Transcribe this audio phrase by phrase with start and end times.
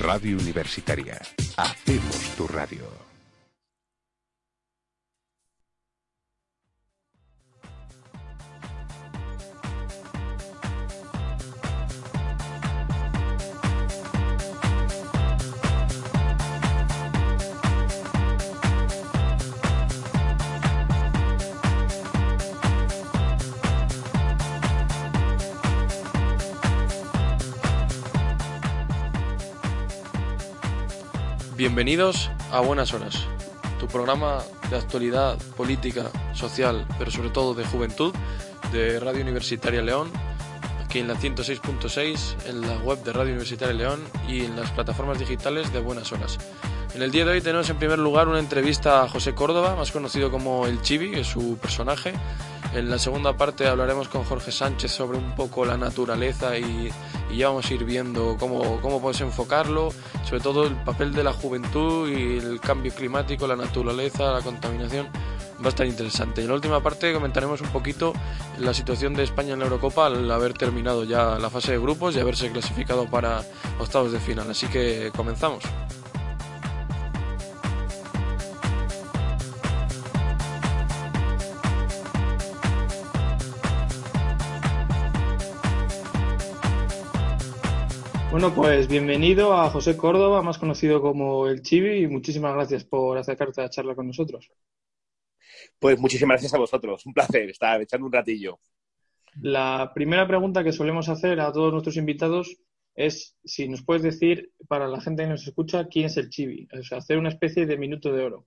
[0.00, 1.20] Radio Universitaria.
[1.58, 3.09] Hacemos tu radio.
[31.80, 33.26] Bienvenidos a Buenas Horas,
[33.78, 38.12] tu programa de actualidad política, social, pero sobre todo de juventud
[38.70, 40.10] de Radio Universitaria León,
[40.84, 45.18] aquí en la 106.6, en la web de Radio Universitaria León y en las plataformas
[45.18, 46.36] digitales de Buenas Horas.
[46.94, 49.90] En el día de hoy tenemos en primer lugar una entrevista a José Córdoba, más
[49.90, 52.12] conocido como el Chibi, es su personaje.
[52.72, 56.90] En la segunda parte hablaremos con Jorge Sánchez sobre un poco la naturaleza y
[57.36, 59.92] ya vamos a ir viendo cómo, cómo puedes enfocarlo,
[60.24, 65.08] sobre todo el papel de la juventud y el cambio climático, la naturaleza, la contaminación.
[65.60, 66.42] Va a estar interesante.
[66.42, 68.12] En la última parte comentaremos un poquito
[68.58, 72.14] la situación de España en la Eurocopa al haber terminado ya la fase de grupos
[72.16, 73.42] y haberse clasificado para
[73.78, 74.48] octavos de final.
[74.48, 75.64] Así que comenzamos.
[88.30, 93.18] Bueno, pues bienvenido a José Córdoba, más conocido como el Chibi, y muchísimas gracias por
[93.18, 94.52] acercarte a la charla con nosotros.
[95.80, 98.60] Pues muchísimas gracias a vosotros, un placer estar echando un ratillo.
[99.42, 102.56] La primera pregunta que solemos hacer a todos nuestros invitados
[102.94, 106.68] es si nos puedes decir, para la gente que nos escucha, quién es el Chibi,
[106.72, 108.46] o sea, hacer una especie de minuto de oro.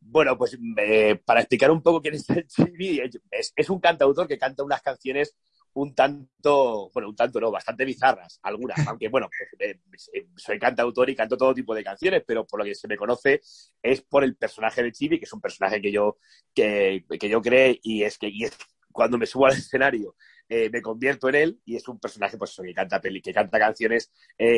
[0.00, 4.38] Bueno, pues eh, para explicar un poco quién es el Chibi, es un cantautor que
[4.38, 5.36] canta unas canciones
[5.74, 9.80] un tanto, bueno, un tanto no, bastante bizarras, algunas, aunque bueno, pues, eh,
[10.12, 12.96] eh, soy cantautor y canto todo tipo de canciones, pero por lo que se me
[12.96, 13.40] conoce
[13.82, 16.18] es por el personaje de Chibi, que es un personaje que yo,
[16.54, 18.46] que, yo creé y es que y
[18.92, 20.16] cuando me subo al escenario
[20.48, 23.56] eh, me convierto en él y es un personaje pues que canta peli, que canta
[23.56, 24.10] canciones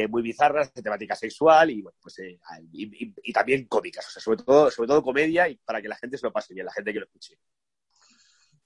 [0.09, 2.17] muy bizarras de temática sexual y bueno pues
[2.73, 6.17] y, también cómicas o sea sobre todo sobre todo comedia y para que la gente
[6.17, 7.37] se lo pase bien la gente que lo escuche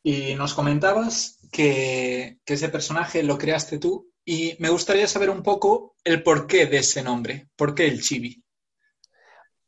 [0.09, 5.97] y nos comentabas que, ese personaje lo creaste tú y me gustaría saber un poco
[6.05, 7.49] el porqué de ese nombre.
[7.57, 8.41] ¿Por qué el chibi?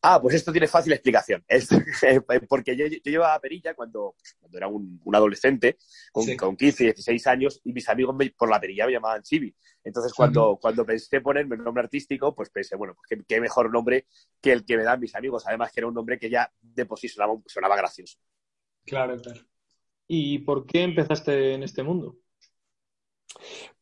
[0.00, 1.44] Ah, pues esto tiene fácil explicación.
[1.49, 1.69] Es,
[2.49, 5.76] porque yo, llevaba perilla cuando, cuando era un, adolescente,
[6.12, 9.53] con, con, 15, 16 años, y mis amigos por la perilla me llamaban Chibi.
[9.82, 14.06] Entonces, cuando, cuando pensé ponerme un nombre artístico, pues pensé, bueno, pues qué, mejor nombre
[14.41, 15.43] que el que me dan mis amigos.
[15.49, 18.19] Además, que era un nombre que ya de por sí sonaba, sonaba gracioso.
[18.84, 19.41] Claro, claro.
[20.09, 22.17] ¿Y por qué empezaste en este mundo?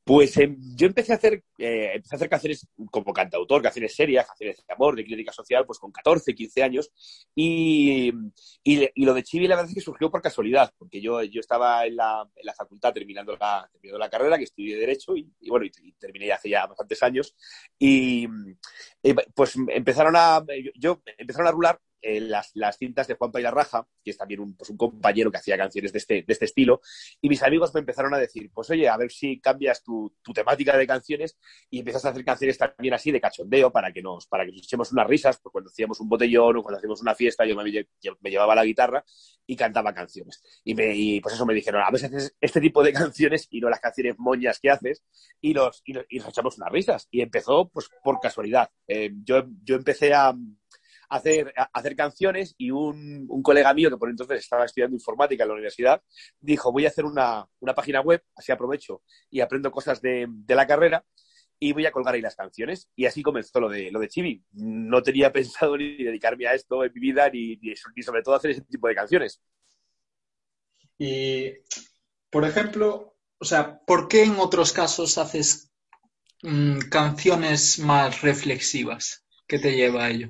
[0.07, 4.25] Pues em, yo empecé a hacer eh, empecé a hacer canciones como cantautor, canciones serias,
[4.25, 6.93] canciones de amor, de crítica social, pues con 14, 15 años.
[7.35, 8.13] Y,
[8.63, 11.87] y, lo de Chibi la verdad es que surgió por casualidad, porque yo, yo estaba
[11.87, 15.67] en la, en la facultad terminando la, terminando la carrera, que estudié Derecho, y, bueno,
[15.67, 17.35] y, terminé hace ya bastantes años.
[17.77, 18.29] Y,
[19.35, 20.45] pues empezaron a,
[20.77, 24.39] yo, empezaron a rular eh, las, las, cintas de Juan la Raja, que es también
[24.39, 26.81] un, pues un, compañero que hacía canciones de este, de este estilo,
[27.21, 30.33] y mis amigos me empezaron a decir, pues oye, a ver si cambias tu, tu,
[30.33, 31.37] temática de canciones
[31.69, 34.63] y empiezas a hacer canciones también así de cachondeo para que nos, para que nos
[34.63, 37.65] echemos unas risas, pues cuando hacíamos un botellón o cuando hacíamos una fiesta, yo me,
[38.21, 39.05] me llevaba la guitarra
[39.47, 40.43] y cantaba canciones.
[40.65, 43.61] Y, me, y pues eso me dijeron, a si haces este tipo de canciones y
[43.61, 45.03] no las canciones moñas que haces,
[45.41, 47.09] y, los, y, nos echamos unas risas.
[47.11, 48.71] Y empezó pues por casualidad.
[48.87, 50.35] Eh, yo, yo empecé a
[51.09, 55.49] hacer, hacer canciones y un, un, colega mío que por entonces estaba estudiando informática en
[55.49, 56.03] la universidad
[56.41, 60.55] dijo, voy a hacer una, una página web, así aprovecho y aprendo cosas de, de,
[60.55, 61.05] la carrera
[61.59, 62.91] y voy a colgar ahí las canciones.
[62.95, 64.45] Y así comenzó lo de, lo de Chibi.
[64.53, 68.51] No tenía pensado ni dedicarme a esto en mi vida ni, ni, sobre todo hacer
[68.51, 69.41] ese tipo de canciones.
[70.99, 71.53] Y,
[72.31, 75.71] por ejemplo, o sea, ¿por qué en otros casos haces
[76.43, 79.25] mm, canciones más reflexivas?
[79.47, 80.29] ¿Qué te lleva a ello?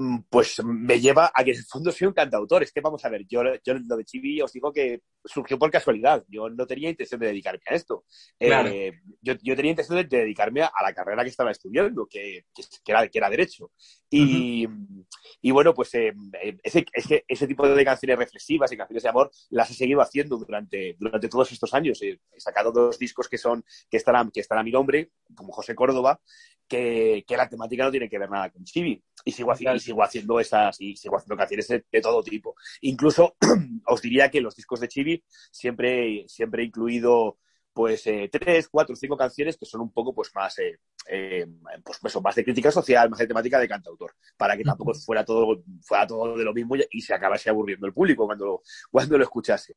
[0.00, 2.62] Mm, pues me lleva a que en el fondo soy un cantautor.
[2.62, 5.72] Es que vamos a ver, yo, yo lo de Chibi os digo que surgió por
[5.72, 6.24] casualidad.
[6.28, 8.04] Yo no tenía intención de dedicarme a esto.
[8.38, 12.92] Eh, yo, yo, tenía intención de, dedicarme a, la carrera que estaba estudiando, que, que,
[12.92, 13.72] era, que era Derecho.
[14.08, 14.68] Y,
[15.42, 16.12] y bueno, pues eh,
[16.62, 20.36] ese, ese, ese, tipo de canciones reflexivas y canciones de amor las he seguido haciendo
[20.36, 22.00] durante, durante todos estos años.
[22.02, 25.74] He, sacado dos discos que, son, que, están que están a mi nombre, como José
[25.74, 26.20] Córdoba,
[26.68, 29.02] que, que, la temática no tiene que ver nada con Chibi.
[29.28, 32.54] Y sigo, haciendo, sigo haciendo esas, y sigo haciendo canciones de, de todo tipo.
[32.80, 33.36] Incluso
[33.86, 37.36] os diría que los discos de Chibi siempre, siempre he incluido
[37.78, 41.46] pues eh, tres, cuatro, cinco canciones que son un poco pues más, eh, eh,
[41.84, 45.24] pues, pues, más de crítica social, más de temática de cantautor, para que tampoco fuera
[45.24, 49.16] todo, fuera todo de lo mismo y, se acabase aburriendo el público cuando lo, cuando
[49.16, 49.76] lo escuchase.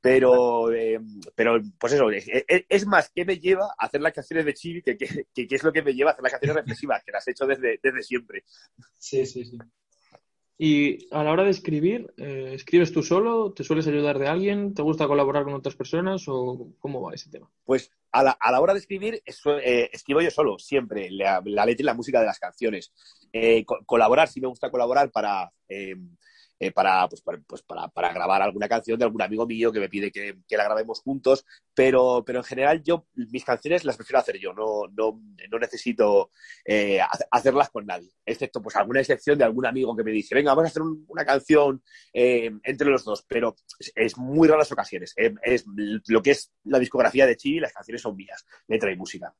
[0.00, 0.70] Pero,
[1.34, 4.96] pero pues eso, es, más qué me lleva a hacer las canciones de Chibi que
[4.96, 7.46] qué es lo que me lleva a hacer las canciones reflexivas, que las he hecho
[7.46, 8.44] desde, desde siempre.
[8.98, 9.58] Sí, sí, sí.
[10.58, 13.52] Y a la hora de escribir, eh, ¿escribes tú solo?
[13.52, 14.74] ¿Te sueles ayudar de alguien?
[14.74, 16.24] ¿Te gusta colaborar con otras personas?
[16.28, 17.50] ¿O cómo va ese tema?
[17.64, 21.82] Pues a la, a la hora de escribir, eh, escribo yo solo, siempre, la, letra
[21.82, 22.92] y la música de las canciones.
[23.32, 25.50] Eh, colaborar, sí me gusta colaborar para
[26.62, 30.12] eh, para, pues, pues, para, grabar alguna canción de algún amigo mío que me pide
[30.12, 31.44] que, la grabemos juntos,
[31.74, 35.20] pero, pero en general yo mis canciones las prefiero hacer yo, no, no,
[35.50, 36.30] no necesito
[36.64, 37.00] eh,
[37.32, 40.66] hacerlas con nadie, excepto pues alguna excepción de algún amigo que me dice, venga, vamos
[40.66, 41.82] a hacer una canción
[42.12, 43.56] eh, entre los dos, pero
[43.96, 45.64] es, muy raras ocasiones, es,
[46.06, 49.34] lo que es la discografía de Chi, las canciones son mías, letra y música.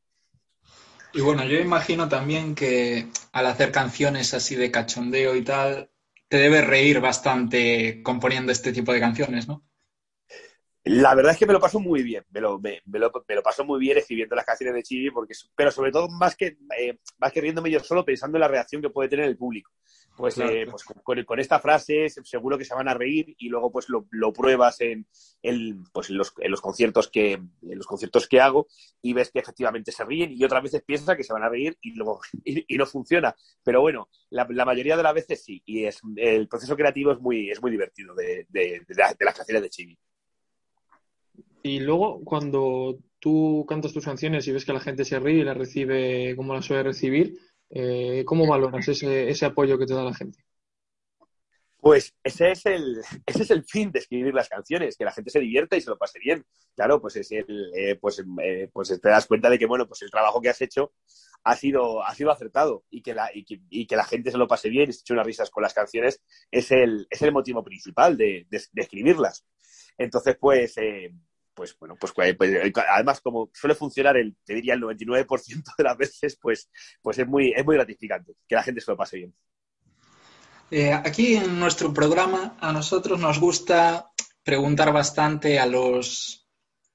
[1.15, 5.92] Y bueno, yo imagino también que al hacer canciones así de cachondeo y tal,
[6.33, 9.67] te debes reír bastante componiendo este tipo de canciones, ¿no?
[10.83, 13.13] La verdad es que me lo paso muy bien, me lo, me, lo,
[13.43, 16.99] paso muy bien escribiendo las canciones de Chibi, porque, pero sobre todo más que, eh,
[17.19, 19.73] más que riéndome yo solo pensando en la reacción que puede tener el público.
[20.17, 23.87] Pues, eh, pues con, esta frase seguro que se van a reír y luego pues
[23.89, 25.07] lo, pruebas en,
[25.93, 28.67] pues en, los, en, los, conciertos que, en los conciertos que hago
[29.01, 31.79] y ves que efectivamente se ríen y otras veces piensas que se van a reír
[31.81, 33.35] y luego y, no funciona.
[33.63, 37.51] Pero bueno, la, mayoría de las veces sí y es, el proceso creativo es muy,
[37.51, 39.99] es muy divertido de, de, de las canciones de Chibi.
[41.63, 45.45] Y luego, cuando tú cantas tus canciones y ves que la gente se ríe y
[45.45, 47.39] la recibe como la suele recibir,
[47.75, 50.39] eh, ¿cómo valoras ese, apoyo que te da la gente?
[51.79, 55.31] Pues ese es, el, ese es el fin de escribir las canciones, que la gente
[55.31, 56.45] se divierta y se lo pase bien.
[56.77, 60.03] Claro, pues es el, eh, pues, eh, pues te das cuenta de que bueno, pues
[60.03, 60.93] el trabajo que has hecho
[61.43, 64.69] ha sido, ha sido acertado y que, la, y que, la gente se lo pase
[64.69, 68.17] bien y se eche unas risas con las canciones es el, es el motivo principal
[68.17, 68.47] de,
[68.77, 69.45] escribirlas.
[69.99, 70.77] Entonces, pues,
[71.55, 72.53] pues bueno, pues, pues, pues,
[72.91, 76.71] además como suele funcionar el, te diría el 99% de las veces, pues,
[77.01, 79.35] pues es muy, es muy gratificante que la gente se lo pase bien.
[80.71, 84.11] Eh, aquí en nuestro programa a nosotros nos gusta
[84.43, 86.49] preguntar bastante a los,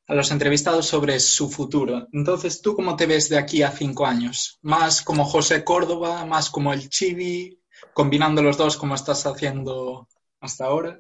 [0.08, 2.08] a los entrevistados sobre su futuro.
[2.12, 4.58] Entonces, ¿tú cómo te ves de aquí a cinco años?
[4.64, 7.62] ¿Más como José Córdoba, más como el Chibi,
[7.94, 10.08] combinando los dos como estás haciendo
[10.40, 10.98] hasta ahora?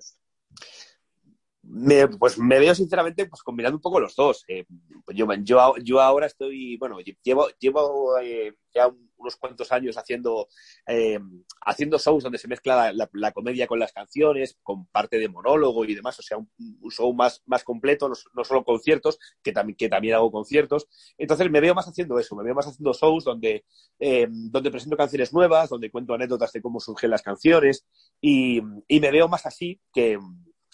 [1.70, 4.46] Me, pues me veo sinceramente pues combinando un poco los dos.
[4.48, 4.66] Eh,
[5.14, 10.48] yo, yo, yo, ahora estoy, bueno, llevo, llevo eh, ya unos cuantos años haciendo,
[10.88, 11.20] eh,
[11.66, 15.94] haciendo shows donde se mezcla la, comedia con las canciones, con parte de monólogo y
[15.94, 16.50] demás, o sea, un,
[16.90, 20.88] show más, más completo, no, solo conciertos, que, también que también hago conciertos.
[21.18, 23.66] Entonces me veo más haciendo eso, me veo más haciendo shows donde,
[24.00, 27.86] donde presento canciones nuevas, donde cuento anécdotas de cómo surgen las canciones
[28.22, 30.18] y, y me veo más así que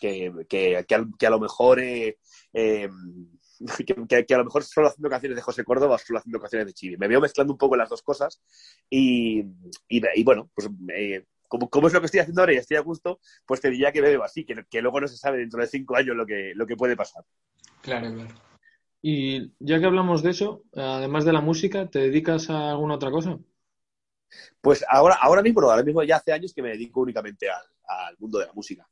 [0.04, 2.18] que, a, lo mejor eh,
[2.54, 2.90] eh,
[4.28, 6.74] que, a lo mejor solo haciendo canciones de José Córdoba o solo haciendo canciones de
[6.74, 6.98] Chibi.
[6.98, 8.42] Me veo mezclando un poco las dos cosas
[8.90, 9.44] y,
[10.24, 13.62] bueno, pues eh, como, es lo que estoy haciendo ahora y estoy a gusto, pues
[13.62, 16.16] te diría que me veo así, que, luego no se sabe dentro de cinco años
[16.16, 17.24] lo que, lo que puede pasar.
[17.82, 18.34] Claro, claro.
[19.02, 23.12] Y ya que hablamos de eso, además de la música, ¿te dedicas a alguna otra
[23.12, 23.38] cosa?
[24.62, 28.40] Pues ahora, ahora mismo, ahora mismo ya hace años que me dedico únicamente al mundo
[28.40, 28.88] de la música.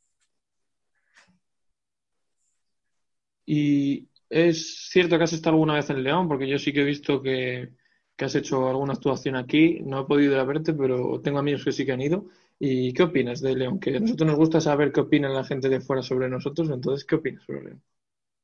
[3.46, 6.86] Y es cierto que has estado alguna vez en León, porque yo sí que he
[6.86, 7.74] visto que,
[8.18, 9.80] has hecho alguna actuación aquí.
[9.84, 12.28] No he podido ir a verte, pero tengo amigos que sí que han ido.
[12.60, 13.80] ¿Y qué opinas de León?
[13.80, 16.70] Que a nosotros nos gusta saber qué opina la gente de fuera sobre nosotros.
[16.70, 17.82] Entonces, ¿qué opinas sobre León?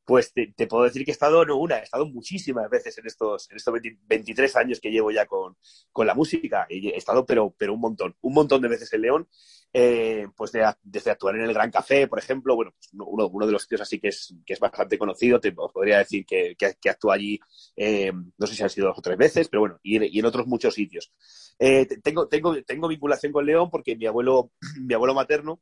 [0.07, 3.51] Pues te, puedo decir que he estado no una, he estado muchísimas veces en estos,
[3.51, 3.73] en estos
[4.07, 5.57] 23 años que llevo ya con,
[5.97, 6.65] la música.
[6.69, 9.27] Y he estado, pero, pero un montón, un montón de veces en León.
[9.73, 13.51] Eh, pues desde actuar en el Gran Café, por ejemplo, bueno, pues uno, uno, de
[13.51, 17.15] los sitios así que es, que es bastante conocido, te podría decir que, que, actúa
[17.15, 17.37] allí,
[17.75, 20.47] eh, no sé si han sido dos o tres veces, pero bueno, y, en otros
[20.47, 21.11] muchos sitios.
[21.59, 25.59] Eh, tengo, tengo, tengo vinculación con León porque mi abuelo, mi abuelo materno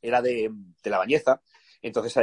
[0.00, 0.50] era de,
[0.82, 1.42] de La Bañeza,
[1.82, 2.14] entonces,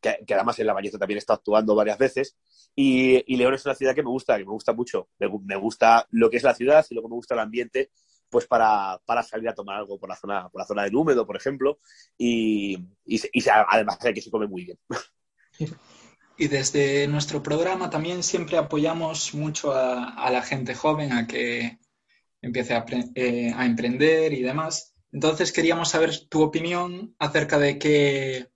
[0.00, 2.36] que, además en La Bañeza también está actuando varias veces.
[2.74, 5.08] Y, León es una ciudad que me gusta, que me gusta mucho.
[5.18, 7.90] Me, gusta lo que es la ciudad y luego me gusta el ambiente,
[8.28, 11.36] pues para, salir a tomar algo por la zona, por la zona del húmedo, por
[11.36, 11.78] ejemplo.
[12.16, 14.78] Y, y, además que se come muy bien.
[16.40, 21.80] Y desde nuestro programa también siempre apoyamos mucho a, la gente joven a que
[22.40, 22.86] empiece a,
[23.16, 24.94] eh, a, emprender y demás.
[25.10, 28.52] Entonces queríamos saber tu opinión acerca de qué,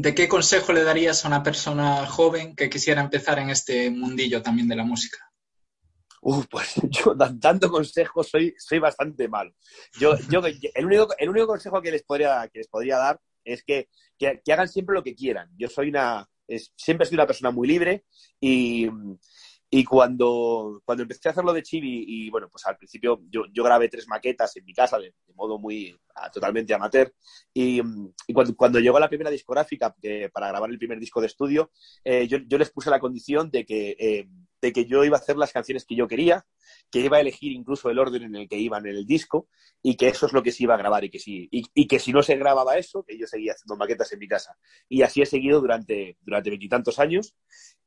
[0.00, 4.40] ¿de qué consejo le darías a una persona joven que quisiera empezar en este mundillo
[4.40, 5.18] también de la música?
[6.22, 9.52] Uh, pues yo dando consejos soy, soy bastante malo.
[9.98, 10.40] Yo, yo,
[10.74, 13.88] el, único, el único consejo que les podría, que les podría dar es que,
[14.18, 15.50] que, hagan siempre lo que quieran.
[15.58, 16.26] Yo soy una,
[16.76, 18.04] siempre he sido una persona muy libre
[18.40, 18.88] y,
[19.72, 23.62] y cuando, cuando empecé a hacerlo de Chibi, y bueno, pues al principio yo, yo
[23.62, 25.96] grabé tres maquetas en mi casa de, modo muy
[26.34, 27.14] totalmente amateur.
[27.54, 27.80] Y,
[28.26, 29.94] y cuando, cuando, llegó la primera discográfica
[30.32, 31.70] para grabar el primer disco de estudio,
[32.02, 34.28] eh, yo, yo, les puse la condición de que, eh,
[34.60, 36.44] de que yo iba a hacer las canciones que yo quería,
[36.90, 39.48] que iba a elegir incluso el orden en el que iban en el disco,
[39.82, 41.86] y que eso es lo que se iba a grabar, y que si, y, y
[41.86, 44.58] que si no se grababa eso, que yo seguía haciendo maquetas en mi casa.
[44.88, 47.36] Y así he seguido durante durante veintitantos años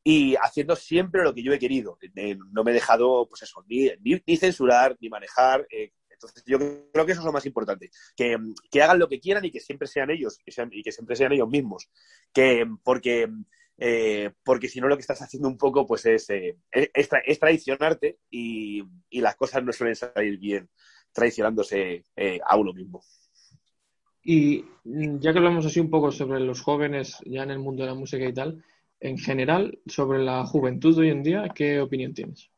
[0.04, 1.98] y haciendo siempre lo que yo he querido.
[2.16, 5.66] Eh, no me he dejado, pues eso, ni, ni, censurar, ni manejar.
[5.72, 6.58] Eh, entonces, yo
[6.92, 7.90] creo que eso es lo más importante.
[8.16, 8.38] Que,
[8.70, 11.50] que, hagan lo que quieran y que siempre sean ellos, y que siempre sean ellos
[11.50, 11.90] mismos.
[12.34, 13.30] Que, porque,
[13.78, 18.20] eh, porque si no, lo que estás haciendo un poco, pues es, es, es, traicionarte
[18.30, 20.70] y, y, las cosas no suelen salir bien
[21.14, 22.04] traicionándose
[22.44, 23.04] a uno mismo.
[24.24, 27.90] Y ya que hablamos así un poco sobre los jóvenes ya en el mundo de
[27.90, 28.64] la música y tal,
[29.04, 32.50] en general sobre la juventud de hoy en día, ¿qué opinión tienes?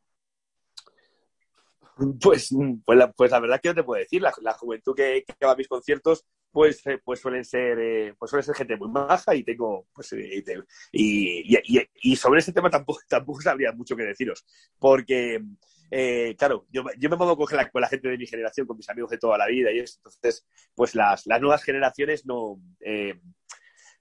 [2.21, 2.49] Pues,
[2.85, 4.21] pues, la, pues la verdad que no te puedo decir.
[4.21, 8.43] La, juventud que, va a mis conciertos, pues, eh, pues suelen ser, eh, pues suelen
[8.43, 10.43] ser gente muy maja y tengo, pues, eh,
[10.91, 14.45] y, sobre ese tema tampoco, tampoco sabría mucho que deciros,
[14.77, 15.41] porque,
[16.37, 19.09] claro, yo, me pongo con la, con la, gente de mi generación, con mis amigos
[19.09, 22.59] de toda la vida y eso, entonces, pues las, las nuevas generaciones no,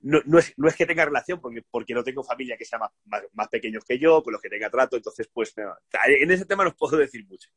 [0.04, 2.78] no, no, es, no, es, que tenga relación, porque, porque no tengo familia que sea
[2.78, 6.44] más, más, más, pequeños que yo, con los que tenga trato, entonces, pues, en ese
[6.44, 7.48] tema no puedo decir mucho.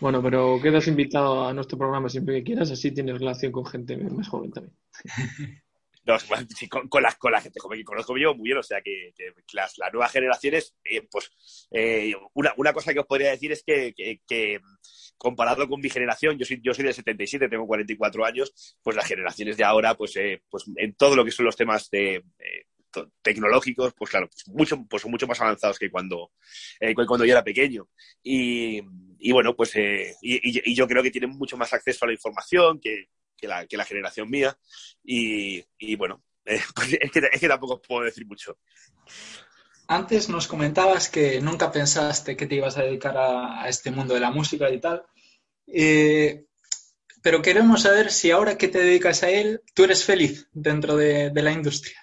[0.00, 3.96] Bueno, pero quedas invitado a nuestro programa siempre que quieras, así tienes relación con gente
[3.96, 4.76] más joven también.
[6.06, 6.18] No,
[6.68, 9.14] con, con, la, con, la, gente joven que conozco yo muy bien, o sea que,
[9.16, 11.30] que las, las, nuevas generaciones, eh, pues
[11.70, 14.60] eh, una, una, cosa que os podría decir es que, que, que,
[15.16, 19.06] comparado con mi generación, yo soy, yo soy del 77, tengo 44 años, pues las
[19.06, 22.22] generaciones de ahora, pues, eh, pues en todo lo que son los temas de,
[23.22, 26.32] tecnológicos, pues claro, pues mucho, pues son mucho más avanzados que cuando,
[26.80, 27.88] eh, cuando yo era pequeño.
[28.22, 28.82] Y,
[29.32, 33.08] bueno, pues eh, y, yo creo que tienen mucho más acceso a la información que,
[33.36, 34.56] que, la, generación mía.
[35.02, 35.64] Y,
[35.96, 38.58] bueno, eh, pues es, que, es que tampoco puedo decir mucho.
[39.86, 44.20] Antes nos comentabas que nunca pensaste que te ibas a dedicar a, este mundo de
[44.20, 45.04] la música y tal.
[45.66, 46.44] Eh,
[47.22, 51.30] pero queremos saber si ahora que te dedicas a él, tú eres feliz dentro de,
[51.30, 51.98] de la industria.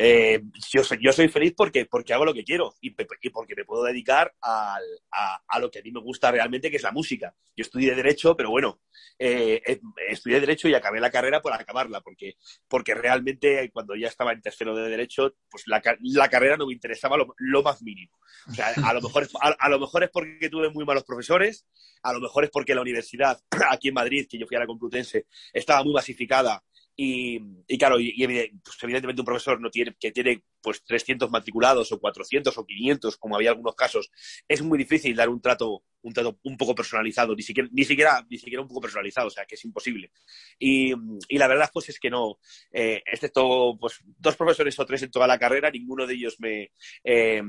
[0.00, 0.40] Eh,
[0.72, 3.82] yo, soy, yo soy feliz porque, porque hago lo que quiero y, porque me puedo
[3.82, 4.78] dedicar a,
[5.10, 7.34] a, a, lo que a mí me gusta realmente, que es la música.
[7.56, 8.80] Yo estudié Derecho, pero bueno,
[9.18, 12.36] eh, eh, estudié Derecho y acabé la carrera por acabarla, porque,
[12.68, 16.74] porque realmente cuando ya estaba en tercero de Derecho, pues la, la carrera no me
[16.74, 18.16] interesaba lo, lo, más mínimo.
[18.48, 21.02] O sea, a lo, mejor es, a, a, lo mejor es porque tuve muy malos
[21.02, 21.66] profesores,
[22.04, 24.66] a lo mejor es porque la universidad aquí en Madrid, que yo fui a la
[24.66, 26.62] Complutense, estaba muy masificada
[27.00, 31.30] y, y, claro, y, y pues evidentemente un profesor no tiene, que tiene pues 300
[31.30, 34.10] matriculados o 400 o 500, como había algunos casos,
[34.48, 38.26] es muy difícil dar un trato, un trato un poco personalizado, ni siquiera, ni siquiera,
[38.28, 40.10] ni siquiera un poco personalizado, o sea, que es imposible.
[40.58, 40.92] Y,
[41.28, 42.40] y la verdad, pues es que no,
[42.72, 46.72] eh, excepto pues, dos profesores o tres en toda la carrera, ninguno de ellos me,
[47.04, 47.42] eh,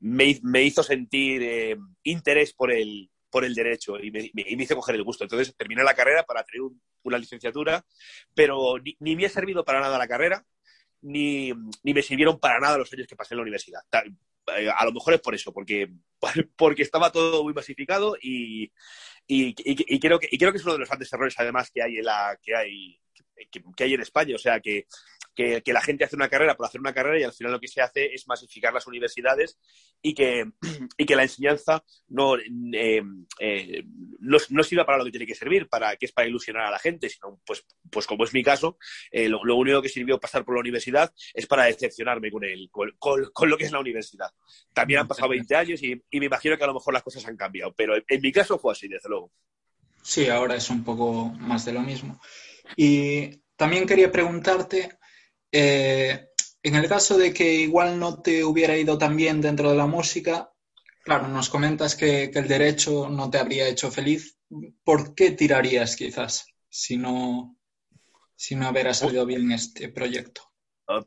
[0.00, 4.62] me, me, hizo sentir eh, interés por el, por el derecho y me, y me,
[4.62, 5.24] hizo coger el gusto.
[5.24, 7.84] Entonces terminé la carrera para tener un, una licenciatura,
[8.34, 10.44] pero ni, ni, me ha servido para nada la carrera,
[11.02, 13.80] ni, ni, me sirvieron para nada los años que pasé en la universidad.
[14.56, 15.90] Eh, a lo mejor es por eso, porque,
[16.56, 18.64] porque estaba todo muy masificado y,
[19.26, 21.98] y, y, creo que, creo que es uno de los grandes errores además que hay
[21.98, 23.00] en, la, que hay,
[23.50, 24.34] que, que hay en España.
[24.34, 24.86] O sea, que
[25.38, 27.60] que, que, la gente hace una carrera por hacer una carrera y al final lo
[27.60, 29.56] que se hace es masificar las universidades
[30.02, 30.50] y que,
[30.98, 33.02] y que la enseñanza no, eh,
[33.38, 33.84] eh,
[34.18, 36.72] no, no, sirva para lo que tiene que servir, para que es para ilusionar a
[36.72, 38.78] la gente, sino pues, pues como es mi caso,
[39.12, 42.68] eh, lo, lo, único que sirvió pasar por la universidad es para decepcionarme con, el,
[42.72, 44.32] con, con, con lo que es la universidad.
[44.74, 47.24] También han pasado 20 años y, y, me imagino que a lo mejor las cosas
[47.26, 49.30] han cambiado, pero en, en mi caso fue así, desde luego.
[50.02, 52.20] Sí, ahora es un poco más de lo mismo.
[52.76, 54.97] Y también quería preguntarte,
[55.52, 56.28] eh,
[56.62, 59.86] en el caso de que igual no te hubiera ido tan bien dentro de la
[59.86, 60.52] música,
[61.04, 64.38] claro, nos comentas que, que, el derecho no te habría hecho feliz.
[64.84, 67.56] ¿Por qué tirarías quizás si no,
[68.36, 70.48] si no hubiera salido bien este proyecto?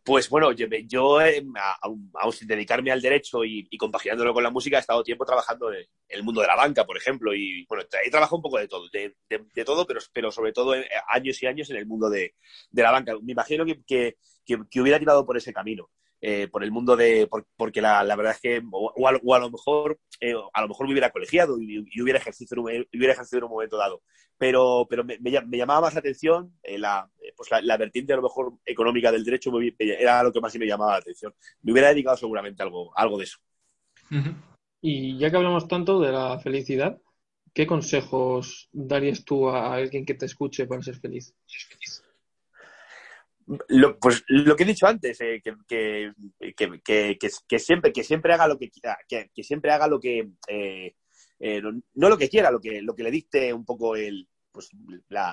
[0.04, 1.44] Pues bueno, yo, yo eh,
[1.82, 5.26] aún, aún, sin dedicarme al derecho y, y, compaginándolo con la música, he estado tiempo
[5.26, 8.60] trabajando en el mundo de la banca, por ejemplo, y bueno, he trabajado un poco
[8.60, 10.76] de todo, de, de, de todo, pero, pero sobre todo
[11.08, 12.36] años y años en el mundo de,
[12.70, 13.14] de, la banca.
[13.24, 15.90] Me imagino que, que, que, hubiera tirado por ese camino.
[16.24, 17.28] Eh, por el mundo de.
[17.58, 18.62] porque la, verdad es que.
[18.72, 20.00] O, a, lo mejor.
[20.20, 23.44] Eh, a lo mejor me hubiera colegiado y, hubiera, ejercido en un, hubiera ejercido en
[23.46, 24.04] un momento dado.
[24.38, 28.54] Pero, pero me, llamaba más la atención eh, la, pues la, vertiente a lo mejor
[28.66, 31.34] económica del derecho, era lo que más me llamaba la atención.
[31.64, 33.40] Me hubiera dedicado seguramente algo, algo de eso.
[34.82, 37.00] Y ya que hablamos tanto de la felicidad,
[37.54, 41.36] ¿qué consejos darías tú a alguien que te escuche para ser feliz?
[43.68, 46.14] Lo, pues lo que he dicho antes, eh, que,
[46.84, 50.96] que, siempre, que siempre haga lo que quiera, que, siempre haga lo que eh,
[51.40, 54.70] eh, no, lo que quiera, lo que, lo que le dicte un poco el, pues,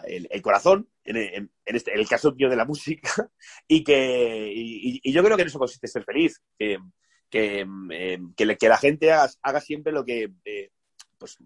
[0.06, 3.08] el, corazón, en, este, el caso mío de la música,
[3.68, 6.78] y que y, yo creo que en eso consiste ser feliz, que,
[7.30, 7.66] que,
[8.36, 10.32] que, la gente haga, siempre lo que
[11.18, 11.36] pues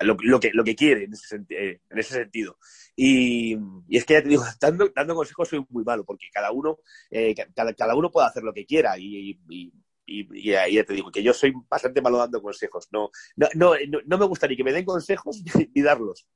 [0.00, 2.58] lo, que, lo que quiere en ese, eh, en ese sentido.
[2.94, 3.56] Y,
[3.88, 6.78] es que ya te digo, dando, dando consejos soy muy malo, porque cada uno,
[7.10, 9.72] eh, cada, cada, uno puede hacer lo que quiera y, y,
[10.44, 12.86] ya te digo que yo soy bastante malo dando consejos.
[12.92, 13.72] No, no, no,
[14.06, 15.42] no me gusta ni que me den consejos
[15.74, 16.28] ni darlos.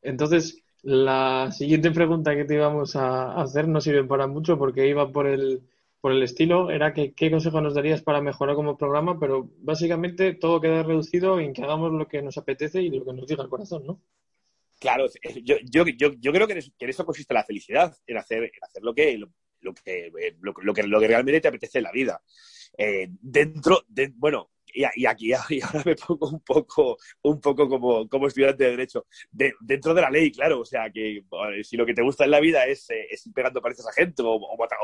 [0.00, 5.10] Entonces, la siguiente pregunta que te íbamos a hacer no sirve para mucho porque iba
[5.12, 5.62] por el
[6.00, 10.34] por el estilo era que qué consejo nos darías para mejorar como programa, pero básicamente
[10.34, 13.42] todo queda reducido en que hagamos lo que nos apetece y lo que nos diga
[13.42, 14.00] el corazón, ¿no?
[14.78, 15.06] Claro,
[15.42, 18.94] yo, yo, yo, creo que en, eso, consiste la felicidad, en hacer, en hacer lo,
[18.94, 22.22] que, lo, que, lo, que, lo que realmente te apetece en la vida.
[22.76, 28.08] Eh, dentro, de, bueno, y, aquí y ahora me pongo un poco, un poco como,
[28.08, 29.06] como estudiante de Derecho,
[29.60, 31.22] dentro de la ley, claro, o sea, que
[31.62, 34.22] si lo que te gusta en la vida es, eh, ir pegando pareces a gente
[34.24, 34.40] o,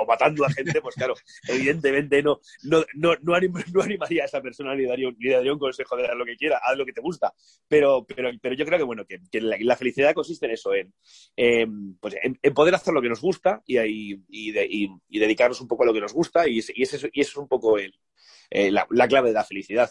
[0.06, 1.14] matando a gente, pues claro,
[1.48, 5.96] evidentemente no, no, no, no, animaría a esa persona ni daría, ni daría un consejo
[5.96, 7.32] de lo que quiera, haz lo que te gusta,
[7.68, 12.14] pero, pero, pero yo creo que, bueno, que, la, felicidad consiste en eso, en, pues
[12.22, 15.92] en, poder hacer lo que nos gusta y, y, y, dedicarnos un poco a lo
[15.92, 17.92] que nos gusta y, y, eso, y eso es un poco el,
[18.50, 19.90] eh, la, clave de la felicidad.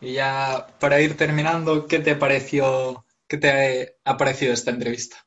[0.00, 5.24] Y ya para ir terminando, ¿qué te pareció, qué te ha parecido esta entrevista?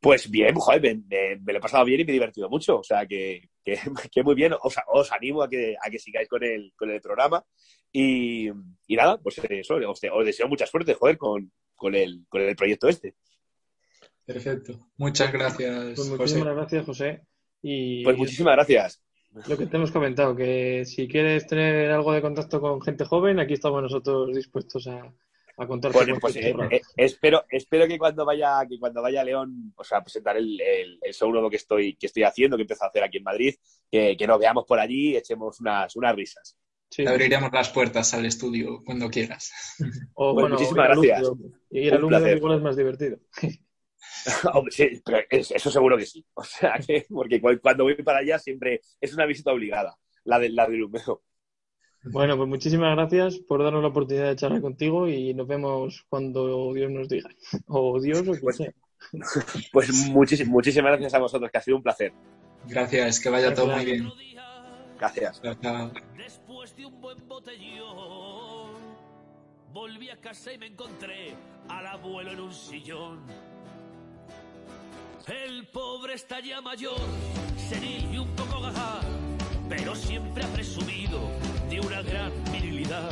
[0.00, 2.78] Pues bien, joder, me, lo he pasado bien y me he divertido mucho.
[2.78, 3.78] O sea, que, que,
[4.24, 4.52] muy bien.
[4.60, 7.44] Os, os animo a que, a que sigáis con el, con el programa.
[7.90, 8.48] Y,
[8.86, 12.54] y nada, pues eso, os, os, deseo mucha suerte, joder, con, con, el, con el
[12.54, 13.14] proyecto este.
[14.24, 14.78] Perfecto.
[14.98, 17.22] Muchas gracias, pues muchísimas gracias, José.
[17.62, 18.04] Y...
[18.04, 19.02] Pues muchísimas gracias.
[19.46, 23.38] Lo que te hemos comentado, que si quieres tener algo de contacto con gente joven,
[23.38, 25.12] aquí estamos nosotros dispuestos a,
[25.58, 25.92] a contar.
[25.92, 29.84] Bueno, pues eh, eh, espero, espero que cuando vaya, que cuando vaya a León, o
[29.84, 32.88] sea, presentar el, el, el show nuevo que estoy, que estoy haciendo, que empiezo a
[32.88, 33.54] hacer aquí en Madrid,
[33.90, 36.56] que, que nos veamos por allí y echemos unas, unas risas.
[36.90, 37.06] Sí.
[37.06, 39.52] abriremos las puertas al estudio cuando quieras.
[40.14, 41.30] O, pues muchísimas gracias.
[41.70, 43.18] Y ir al igual es más divertido.
[44.70, 46.24] sí, eso seguro que sí.
[46.34, 50.50] O sea, que, porque cuando voy para allá siempre es una visita obligada, la, de,
[50.50, 51.22] la del húmedo.
[52.04, 56.72] Bueno, pues muchísimas gracias por darnos la oportunidad de charlar contigo y nos vemos cuando
[56.72, 57.28] Dios nos diga.
[57.66, 58.72] O Dios o quien pues, sea.
[59.72, 62.12] Pues muchísimas, muchísimas gracias a vosotros, que ha sido un placer.
[62.66, 64.10] Gracias, que vaya todo muy bien.
[64.98, 65.40] Gracias.
[66.16, 68.72] Después de un buen botellón,
[69.72, 71.34] volví a casa y me encontré
[71.68, 73.20] al abuelo en un sillón
[75.26, 77.00] el pobre está ya mayor,
[77.68, 79.00] senil y un poco gaga,
[79.68, 81.18] pero siempre ha presumido
[81.68, 83.10] de una gran virilidad.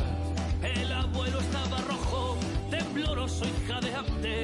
[0.63, 2.37] El abuelo estaba rojo,
[2.69, 4.43] tembloroso y jadeante,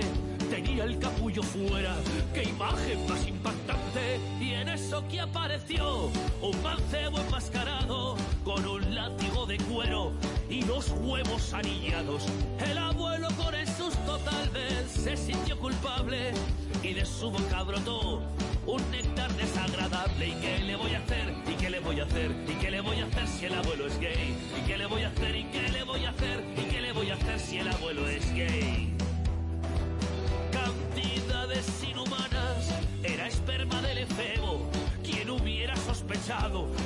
[0.53, 1.95] tenía el capullo fuera,
[2.31, 4.19] qué imagen más impactante.
[4.39, 6.11] Y en eso que apareció
[6.41, 10.11] un mancebo enmascarado con un látigo de cuero
[10.49, 12.27] y los huevos anillados.
[12.69, 16.33] El abuelo con el susto tal vez se sintió culpable
[16.83, 18.21] y de su boca brotó
[18.67, 20.27] un néctar desagradable.
[20.27, 21.33] ¿Y qué le voy a hacer?
[21.47, 22.31] ¿Y qué le voy a hacer?
[22.47, 24.35] ¿Y qué le voy a hacer si el abuelo es gay?
[24.59, 25.35] ¿Y qué le voy a hacer?
[25.35, 26.43] ¿Y qué le voy a hacer?
[26.55, 29.02] ¿Y qué le voy a hacer si el abuelo es gay?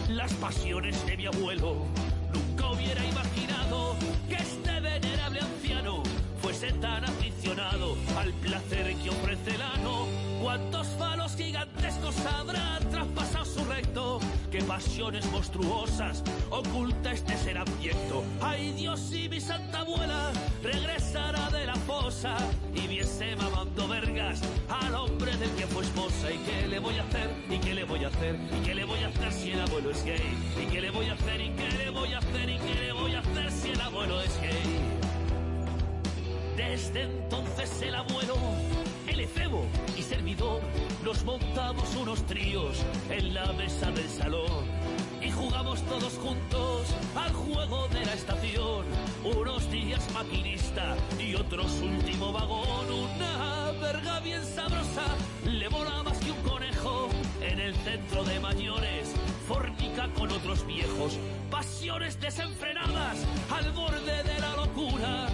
[0.10, 1.86] Las pasiones de mi abuelo?
[2.34, 3.96] Nunca hubiera imaginado
[4.28, 6.02] que este venerable anciano
[6.42, 10.08] fuese tan aficionado al placer que ofrece el ano.
[10.42, 12.77] ¿Cuántos falos gigantescos habrán
[14.68, 18.24] pasiones monstruosas oculta este ser abyecto?
[18.42, 22.38] ¡Ay Dios y mi santa abuela regresará de la fosa
[22.76, 26.32] y viese mamando vergas al hombre del que fue esposa!
[26.32, 27.30] ¿Y qué le voy a hacer?
[27.50, 28.36] ¿Y qué le voy a hacer?
[28.36, 30.38] ¿Y qué le voy a hacer si el abuelo es gay?
[30.62, 31.42] ¿Y qué le voy a hacer?
[31.42, 32.50] ¿Y qué le voy a hacer?
[32.50, 34.98] ¿Y qué le voy a hacer si el abuelo es gay?
[36.58, 38.36] Desde entonces el abuelo,
[39.18, 39.66] el efebo
[39.98, 40.62] y servidor,
[41.04, 44.64] los montamos unos tríos en la mesa del salón
[45.22, 48.86] y jugamos todos juntos al juego de la estación.
[49.24, 52.92] Unos días maquinista y otros último vagón.
[52.92, 55.06] Una verga bien sabrosa
[55.46, 57.10] le mola más que un conejo
[57.42, 59.14] en el centro de mayores.
[59.48, 61.18] Fornica con otros viejos,
[61.50, 65.28] pasiones desenfrenadas al borde de la locura.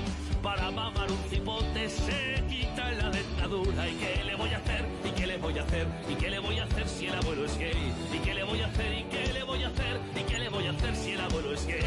[0.44, 3.88] Para mamar un cipote se quita la dentadura.
[3.88, 4.86] ¿Y qué le voy a hacer?
[5.06, 5.88] ¿Y qué le voy a hacer?
[6.10, 7.94] ¿Y qué le voy a hacer si el abuelo es gay?
[8.14, 8.94] ¿Y qué le voy a hacer?
[8.94, 10.02] ¿Y qué le voy a hacer?
[10.20, 11.80] ¿Y qué le voy a hacer si el abuelo es gay?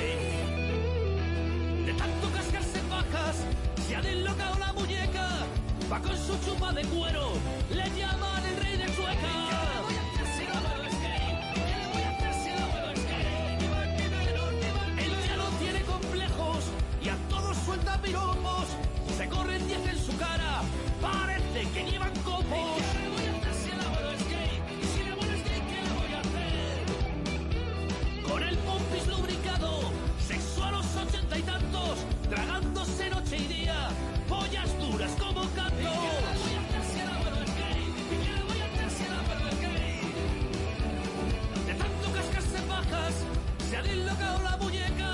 [1.84, 3.44] De tanto cascarse pajas,
[3.86, 5.28] se ha deslocado la muñeca.
[5.92, 7.32] Va con su chupa de cuero,
[7.70, 9.55] le llaman el rey de Chueca.
[17.66, 18.68] Suelta piropos.
[19.18, 20.62] Se corren diez en su cara,
[21.02, 22.81] parece que llevan copos.
[28.29, 29.81] Con el pompis lubricado,
[30.62, 31.98] a los ochenta y tantos,
[32.29, 33.88] tragándose noche y día,
[34.29, 35.92] pollas duras como canto.
[41.66, 43.14] De tanto cascarse pajas,
[43.68, 45.11] se ha dislocado la muñeca,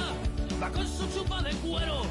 [0.62, 2.01] va con su chupa de cuero,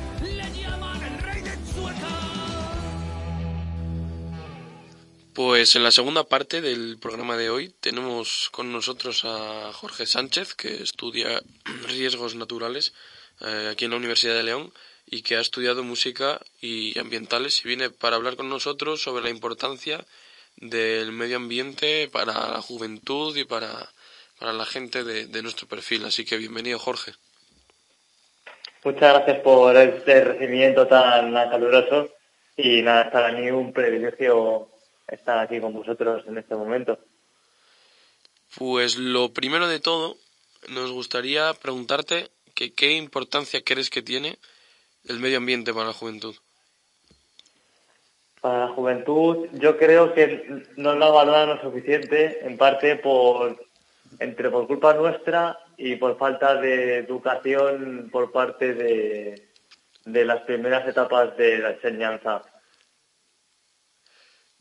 [5.44, 10.54] Pues en la segunda parte del programa de hoy tenemos con nosotros a Jorge Sánchez,
[10.54, 11.42] que estudia
[11.88, 12.94] riesgos naturales
[13.42, 14.72] eh, aquí en la Universidad de León
[15.08, 19.32] y que ha estudiado música y ambientales y viene para hablar con nosotros sobre la
[19.32, 20.06] importancia
[20.58, 23.90] del medio ambiente para la juventud y para,
[24.38, 26.06] para la gente de, nuestro perfil.
[26.06, 27.14] Así que bienvenido, Jorge.
[28.84, 32.10] Muchas gracias por este recibimiento tan caluroso
[32.56, 34.70] y nada, para mí un privilegio
[35.08, 36.98] estar aquí con vosotros en este momento.
[38.58, 40.18] Pues lo primero de todo,
[40.70, 44.38] nos gustaría preguntarte que qué importancia crees que tiene
[45.08, 46.36] el medio ambiente para la juventud.
[48.42, 53.58] Para la juventud, yo creo que no lo valoran lo suficiente, en parte por
[54.20, 59.48] entre por culpa nuestra y por falta de educación por parte de,
[60.06, 62.42] de las primeras etapas de la enseñanza.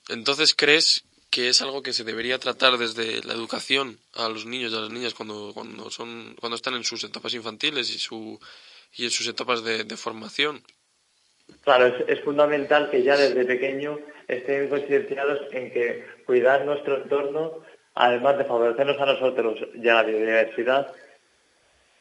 [0.09, 4.73] Entonces, ¿crees que es algo que se debería tratar desde la educación a los niños
[4.73, 8.39] y a las niñas cuando, cuando, son, cuando están en sus etapas infantiles y, su,
[8.95, 10.63] y en sus etapas de, formación?
[11.63, 17.59] Claro, es, es, fundamental que ya desde pequeño estén concienciados en que cuidar nuestro entorno,
[17.95, 20.93] además de favorecernos a nosotros y a la biodiversidad,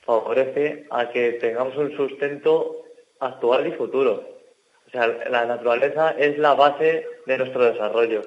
[0.06, 2.84] favorece a que tengamos un sustento
[3.20, 4.39] actual y futuro.
[4.90, 8.24] O sea, la naturaleza es la base de nuestro desarrollo.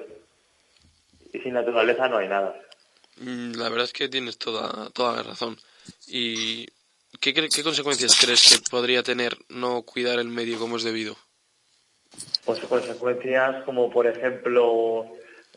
[1.33, 2.55] Y sin naturaleza no hay nada.
[3.17, 5.57] La verdad es que tienes toda, toda la razón.
[6.07, 6.67] ¿Y
[7.19, 11.17] qué, qué consecuencias crees que podría tener no cuidar el medio como es debido?
[12.45, 15.05] Pues consecuencias como, por ejemplo,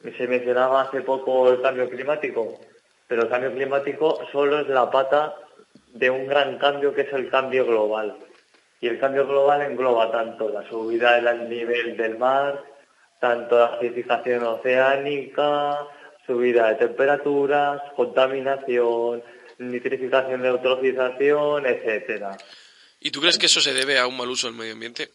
[0.03, 2.61] se mencionaba hace poco el cambio climático,
[3.07, 5.37] pero el cambio climático solo es la pata
[5.95, 8.16] de un gran cambio que es el cambio global.
[8.81, 12.62] Y el cambio global engloba tanto la subida del nivel del mar,
[13.21, 15.87] tanto la acidificación oceánica,
[16.27, 19.23] subida de temperaturas, contaminación,
[19.59, 22.37] nitrificación, neutralización, etcétera.
[23.01, 25.11] ¿Y tú crees que eso se debe a un mal uso del medio ambiente?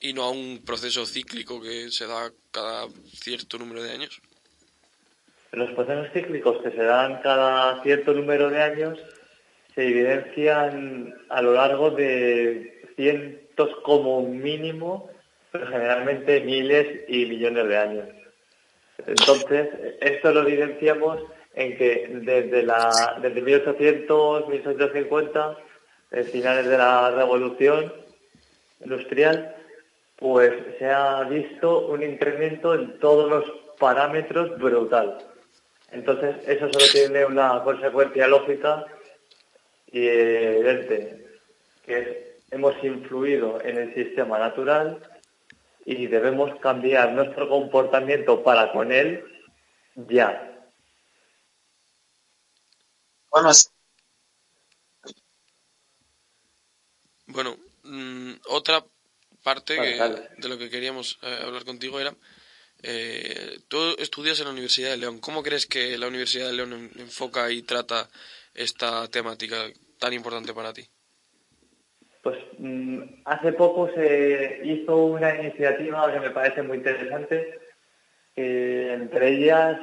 [0.00, 4.20] ¿Y no a un proceso cíclico que se da cada cierto número de años?
[5.52, 8.98] Los procesos cíclicos que se dan cada cierto número de años
[9.80, 15.08] se evidencian a lo largo de cientos como mínimo,
[15.50, 18.08] pero generalmente miles y millones de años.
[19.06, 19.70] Entonces,
[20.02, 21.22] esto lo evidenciamos
[21.54, 25.56] en que desde, la, desde 1800, 1850,
[26.30, 27.90] finales de la revolución
[28.84, 29.56] industrial,
[30.16, 33.44] pues se ha visto un incremento en todos los
[33.78, 35.16] parámetros brutal.
[35.90, 38.84] Entonces, eso solo tiene una consecuencia lógica
[39.92, 41.26] y evidente,
[41.84, 45.00] que es hemos influido en el sistema natural
[45.84, 49.24] y debemos cambiar nuestro comportamiento para con él
[49.94, 50.46] ya.
[53.30, 53.50] Bueno,
[57.26, 58.84] bueno mmm, otra
[59.42, 60.28] parte vale, que, vale.
[60.36, 62.14] de lo que queríamos eh, hablar contigo era
[62.82, 65.18] eh, tú estudias en la Universidad de León.
[65.18, 68.08] ¿Cómo crees que la Universidad de León enfoca y trata
[68.54, 69.56] esta temática
[69.98, 70.82] tan importante para ti?
[72.22, 77.58] Pues mmm, hace poco se hizo una iniciativa que me parece muy interesante,
[78.34, 79.78] que entre ellas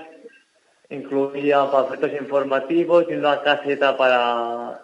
[0.89, 4.79] incluía panfletos informativos y una caseta para,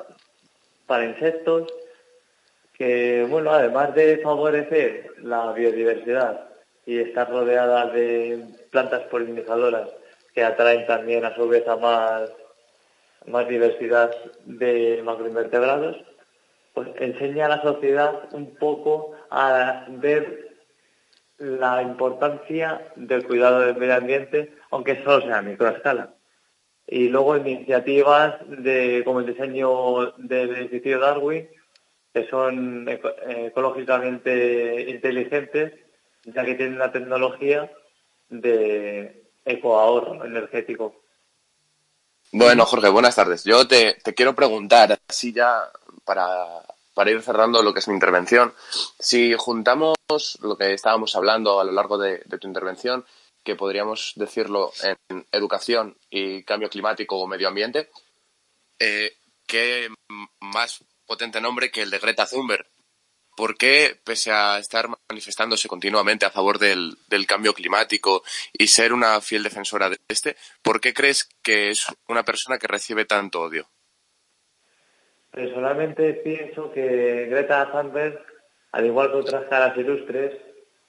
[0.86, 1.72] para insectos,
[2.74, 6.50] que, bueno, además de favorecer la biodiversidad
[6.86, 9.90] y estar rodeada de plantas polinizadoras
[10.34, 12.32] que atraen también a su vez a más,
[13.28, 14.12] más diversidad
[14.46, 15.98] de macroinvertebrados,
[16.74, 20.54] pues enseña a la sociedad un poco a ver
[21.38, 26.14] la importancia del cuidado del medio ambiente, aunque solo sea a microescala.
[26.88, 31.48] Y luego iniciativas de, como el diseño del edificio Darwin,
[32.14, 35.74] que son ecológicamente inteligentes,
[36.26, 37.72] ya que tienen la tecnología
[38.30, 41.03] de ecoahorro energético.
[42.34, 43.44] Bueno, Jorge, buenas tardes.
[43.44, 45.72] Yo te, te quiero preguntar, así ya
[46.04, 48.54] para para ir cerrando lo que es mi intervención,
[49.00, 49.96] si juntamos
[50.42, 53.06] lo que estábamos hablando a lo largo de, tu intervención,
[53.44, 57.90] que podríamos decirlo en educación y cambio climático o medio ambiente,
[58.80, 59.90] eh, qué
[60.40, 62.66] más potente nombre que el de Greta Thunberg.
[63.36, 66.96] ¿Por qué, pese a estar manifestándose continuamente a favor del,
[67.28, 72.24] cambio climático y ser una fiel defensora de este, ¿por qué crees que es una
[72.24, 73.68] persona que recibe tanto odio?
[75.32, 78.24] Personalmente pienso que Greta Thunberg,
[78.72, 80.34] al igual que otras caras ilustres,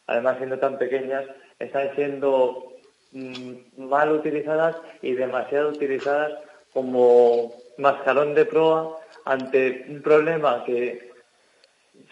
[0.07, 1.25] además siendo tan pequeñas,
[1.59, 2.75] están siendo
[3.13, 6.33] mm, mal utilizadas y demasiado utilizadas
[6.75, 11.14] como mascarón de proa ante un problema que,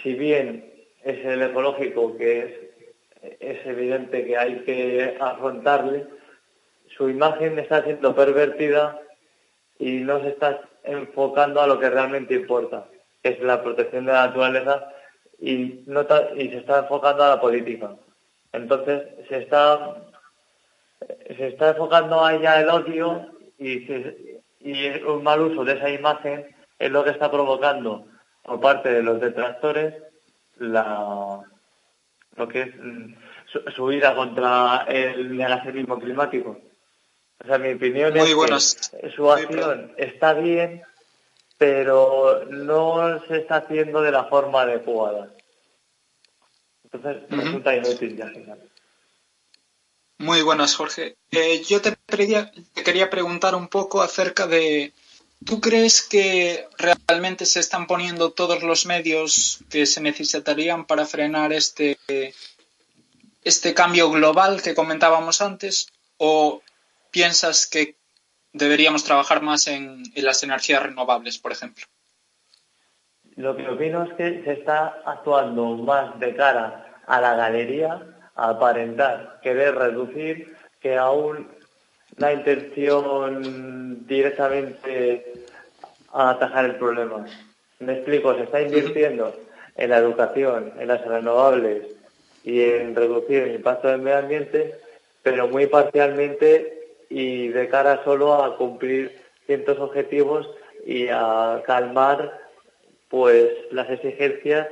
[0.02, 0.72] si bien
[1.04, 2.38] es el ecológico, que
[3.22, 6.06] es, es evidente que hay que afrontarle,
[6.96, 9.00] su imagen está siendo pervertida
[9.78, 12.86] y no se está enfocando a lo que realmente importa,
[13.22, 14.92] que es la protección de la naturaleza
[15.40, 17.94] y, no y se está enfocando a la política.
[18.52, 19.96] Entonces se está
[21.36, 23.26] se está enfocando a ella el odio
[23.58, 23.88] y,
[24.60, 28.06] y un mal uso de esa imagen es lo que está provocando
[28.42, 29.94] por parte de los detractores
[30.56, 31.40] la
[32.36, 32.70] lo que es
[33.52, 36.58] su, su ira contra el negacionismo climático.
[37.42, 40.82] O sea, mi opinión es que su acción está bien,
[41.58, 45.34] pero no se está haciendo de la forma adecuada.
[46.84, 48.30] Entonces, resulta inútil ya
[50.18, 51.16] Muy buenas, Jorge.
[51.30, 54.92] Eh, yo te, te quería preguntar un poco acerca de,
[55.44, 57.01] ¿tú crees que realmente
[57.44, 61.98] se están poniendo todos los medios que se necesitarían para frenar este,
[63.44, 65.88] este cambio global que comentábamos antes?
[66.16, 66.62] ¿O
[67.10, 67.96] piensas que
[68.52, 71.84] deberíamos trabajar más en, las energías renovables, por ejemplo?
[73.36, 78.50] Lo que opino es que se está actuando más de cara a la galería, a
[78.50, 81.48] aparentar, querer reducir, que aún
[82.16, 85.41] la intención directamente
[86.12, 87.24] a atajar el problema.
[87.80, 89.34] Me explico, se está invirtiendo
[89.76, 91.86] en la educación, en las renovables
[92.44, 94.74] y en reducir el impacto del medio ambiente,
[95.22, 100.48] pero muy parcialmente y de cara solo a cumplir ciertos objetivos
[100.86, 102.40] y a calmar
[103.08, 104.68] pues las exigencias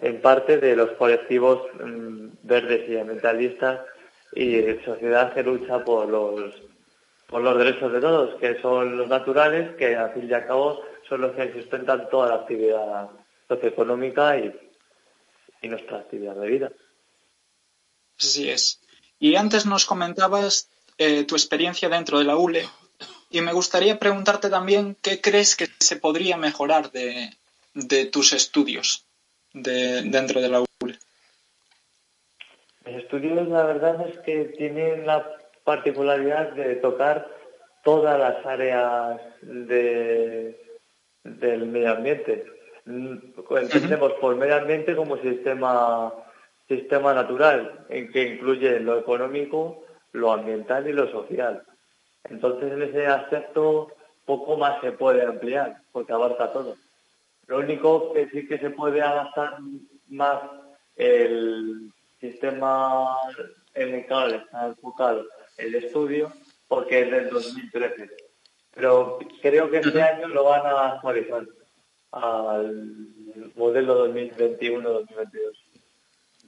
[0.00, 3.80] en parte de los colectivos mm, verdes y ambientalistas
[4.34, 6.54] y sociedad que lucha por los
[7.34, 10.80] por los derechos de todos, que son los naturales, que al fin y al cabo
[11.08, 13.08] son los que sustentan toda la actividad
[13.48, 14.54] socioeconómica y,
[15.60, 16.70] y nuestra actividad de vida.
[18.16, 18.80] Así es.
[19.18, 22.68] Y antes nos comentabas eh, tu experiencia dentro de la ULE
[23.30, 27.36] y me gustaría preguntarte también qué crees que se podría mejorar de,
[28.12, 29.06] tus estudios
[29.52, 30.98] de, dentro de la ULE.
[32.86, 37.26] Mis estudios, la verdad es que tienen la particularidad de tocar
[37.82, 40.58] todas las áreas de,
[41.24, 42.44] del medio ambiente.
[42.86, 46.12] Entendemos por medio ambiente como sistema,
[46.68, 51.62] sistema natural, en que incluye lo económico, lo ambiental y lo social.
[52.24, 53.88] Entonces, en ese aspecto,
[54.26, 56.76] poco más se puede ampliar, porque abarca todo.
[57.46, 59.58] Lo único que sí que se puede adaptar
[60.08, 60.40] más
[60.96, 63.16] el sistema
[63.74, 65.24] en el cual está enfocado
[65.56, 66.32] el estudio,
[66.68, 68.10] porque es del 2013.
[68.72, 71.46] Pero creo que este año lo van a actualizar
[72.12, 72.96] al
[73.54, 75.08] modelo 2021-2022.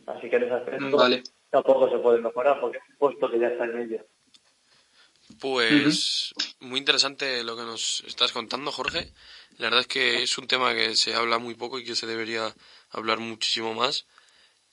[0.07, 3.49] Así que en ese aspecto vale tampoco se puede mejorar porque es puesto que ya
[3.49, 4.05] está en ella.
[5.41, 9.13] Pues muy interesante lo que nos estás contando, Jorge.
[9.59, 12.07] La verdad es que es un tema que se habla muy poco y que se
[12.07, 12.55] debería
[12.91, 14.07] hablar muchísimo más.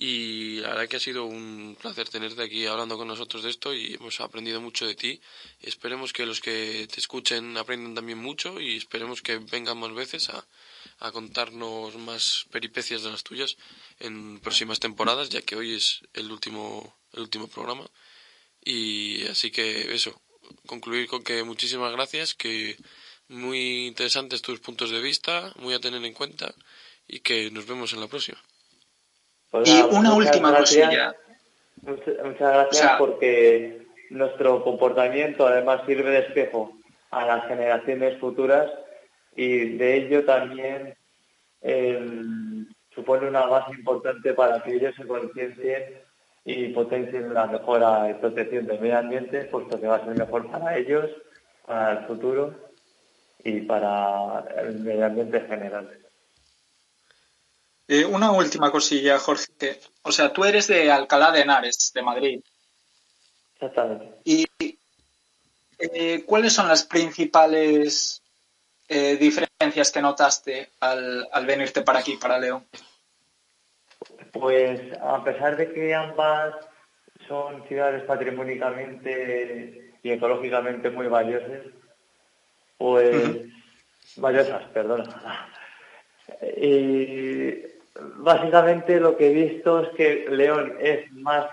[0.06, 3.74] Y la verdad que ha sido un placer tenerte aquí hablando con nosotros de esto
[3.74, 5.22] y hemos aprendido mucho de ti.
[5.62, 10.28] Esperemos que los que te escuchen aprendan también mucho y esperemos que vengan más veces
[10.28, 10.46] a,
[11.00, 13.56] a contarnos más peripecias de las tuyas
[14.00, 17.90] en próximas temporadas, ya que hoy es el último, el último programa.
[18.62, 20.22] Y así que eso,
[20.66, 22.76] concluir con que muchísimas gracias, que
[23.30, 26.54] muy interesantes tus puntos de vista, muy a tener en cuenta
[27.08, 28.44] y que nos vemos en la próxima.
[29.54, 30.86] Pues Y nada, una muchas última gracias.
[30.88, 31.16] cosilla.
[31.84, 36.72] Muchas, muchas gracias O sea- porque nuestro comportamiento además sirve de espejo
[37.12, 38.72] a las generaciones futuras
[39.36, 40.96] y de ello también
[41.62, 46.02] eh, supone una base importante para que ellos se conciencien
[46.46, 50.50] y potencien la mejora y protección del medio ambiente, puesto que va a ser mejor
[50.50, 51.10] para ellos,
[51.68, 52.56] para el futuro
[53.44, 55.90] y para el medio ambiente en general.
[57.94, 59.80] Eh, una última cosilla, Jorge.
[60.02, 62.42] O sea, tú eres de Alcalá de Henares, de Madrid.
[63.54, 64.16] Exactamente.
[64.24, 64.48] ¿Y
[65.78, 68.24] eh, cuáles son las principales
[68.88, 72.66] eh, diferencias que notaste al, al venirte para aquí, para León?
[74.32, 76.56] Pues a pesar de que ambas
[77.28, 81.62] son ciudades patrimónicamente y ecológicamente muy valiosas,
[82.76, 83.14] pues
[84.16, 85.48] valiosas, perdona.
[87.96, 91.48] básicamente lo que he visto es que León es más,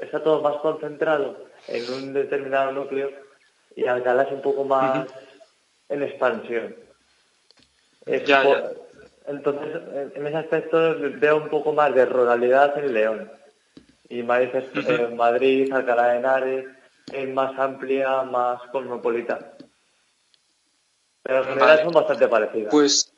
[0.00, 3.10] está todo más concentrado en un determinado núcleo
[3.76, 5.06] y Alcalá es un poco más
[5.88, 6.74] en expansión.
[8.06, 8.70] Es Ya, por- ya.
[9.26, 9.76] Entonces,
[10.14, 13.32] en- ese aspecto veo un poco más de ruralidad en León.
[14.08, 16.66] Y Madrid, es- eh, Madrid Alcalá de Henares,
[17.12, 19.52] es más amplia, más cosmopolita.
[21.22, 21.82] Pero en general Vale.
[21.84, 22.70] son bastante parecidas.
[22.70, 23.12] Pues.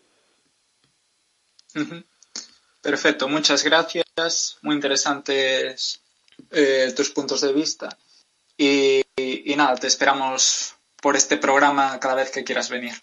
[2.83, 4.59] Perfecto, muchas gracias.
[4.63, 6.03] Muy interesantes
[6.51, 7.89] eh, tus puntos de vista.
[8.57, 12.95] Y, y nada, te esperamos por este programa cada vez que quieras venir.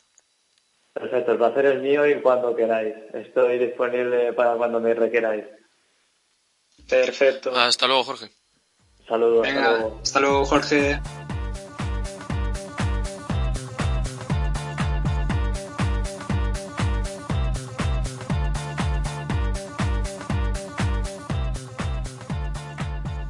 [0.94, 2.96] Perfecto, el placer es mío y cuando queráis.
[3.14, 5.46] Estoy disponible para cuando me requeráis.
[6.90, 7.56] Perfecto.
[7.56, 8.30] Hasta luego, Jorge.
[9.08, 10.00] Saludos, hasta Venga, luego.
[10.04, 11.00] hasta luego, Jorge.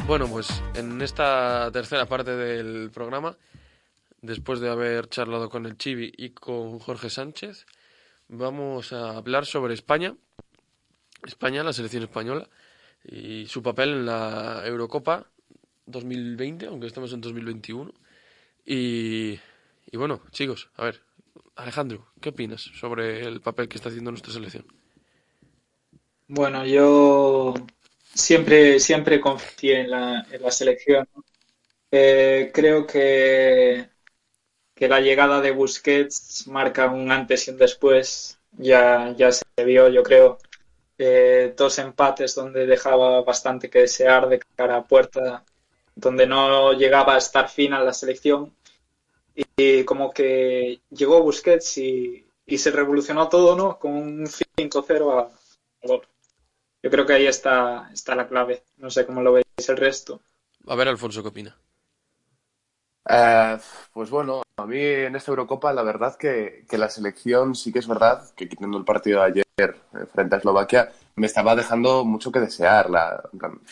[0.07, 3.35] Bueno, pues en esta tercera parte del programa,
[4.21, 7.65] después de haber charlado con el Chivi y con Jorge Sánchez,
[8.29, 10.15] vamos a hablar sobre España,
[11.25, 12.47] España, la selección española,
[13.03, 15.27] y su papel en la Eurocopa
[15.87, 17.91] 2020, aunque estamos en 2021.
[18.65, 19.37] Y,
[19.91, 21.01] y bueno, chicos, a ver,
[21.57, 24.65] Alejandro, ¿qué opinas sobre el papel que está haciendo nuestra selección?
[26.29, 27.53] Bueno, yo
[28.13, 31.07] siempre, siempre confié en la, en la selección.
[31.91, 33.89] Eh, creo que,
[34.75, 38.39] que la llegada de Busquets marca un antes y un después.
[38.53, 40.39] Ya, ya se vio, yo creo,
[40.97, 45.45] eh, dos empates donde dejaba bastante que desear de cara a puerta,
[45.95, 48.53] donde no llegaba a estar fina la selección.
[49.55, 53.77] Y como que llegó Busquets y, y se revolucionó todo, ¿no?
[53.79, 56.01] Con un 5-0 a, a.
[56.83, 58.63] Yo creo que ahí está, está la clave.
[58.77, 60.21] No sé cómo lo veis el resto.
[60.67, 61.55] A ver, Alfonso, ¿qué opina?
[63.09, 63.57] Eh,
[63.93, 67.79] pues bueno, a mí en esta Eurocopa la verdad que, que la selección sí que
[67.79, 72.03] es verdad que quitando el partido de ayer eh, frente a Eslovaquia me estaba dejando
[72.03, 72.89] mucho que desear.
[72.89, 73.23] La,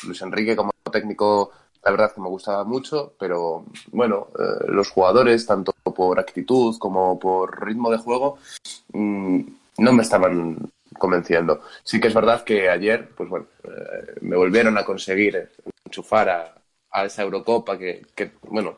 [0.03, 1.51] Luis Enrique como técnico
[1.83, 7.19] la verdad que me gustaba mucho, pero bueno, eh, los jugadores tanto por actitud como
[7.19, 8.39] por ritmo de juego
[8.93, 9.41] mm,
[9.77, 11.61] no me estaban convenciendo.
[11.83, 15.49] Sí que es verdad que ayer, pues bueno, eh, me volvieron a conseguir
[15.85, 16.55] enchufar a,
[16.91, 18.77] a esa Eurocopa que, que, bueno,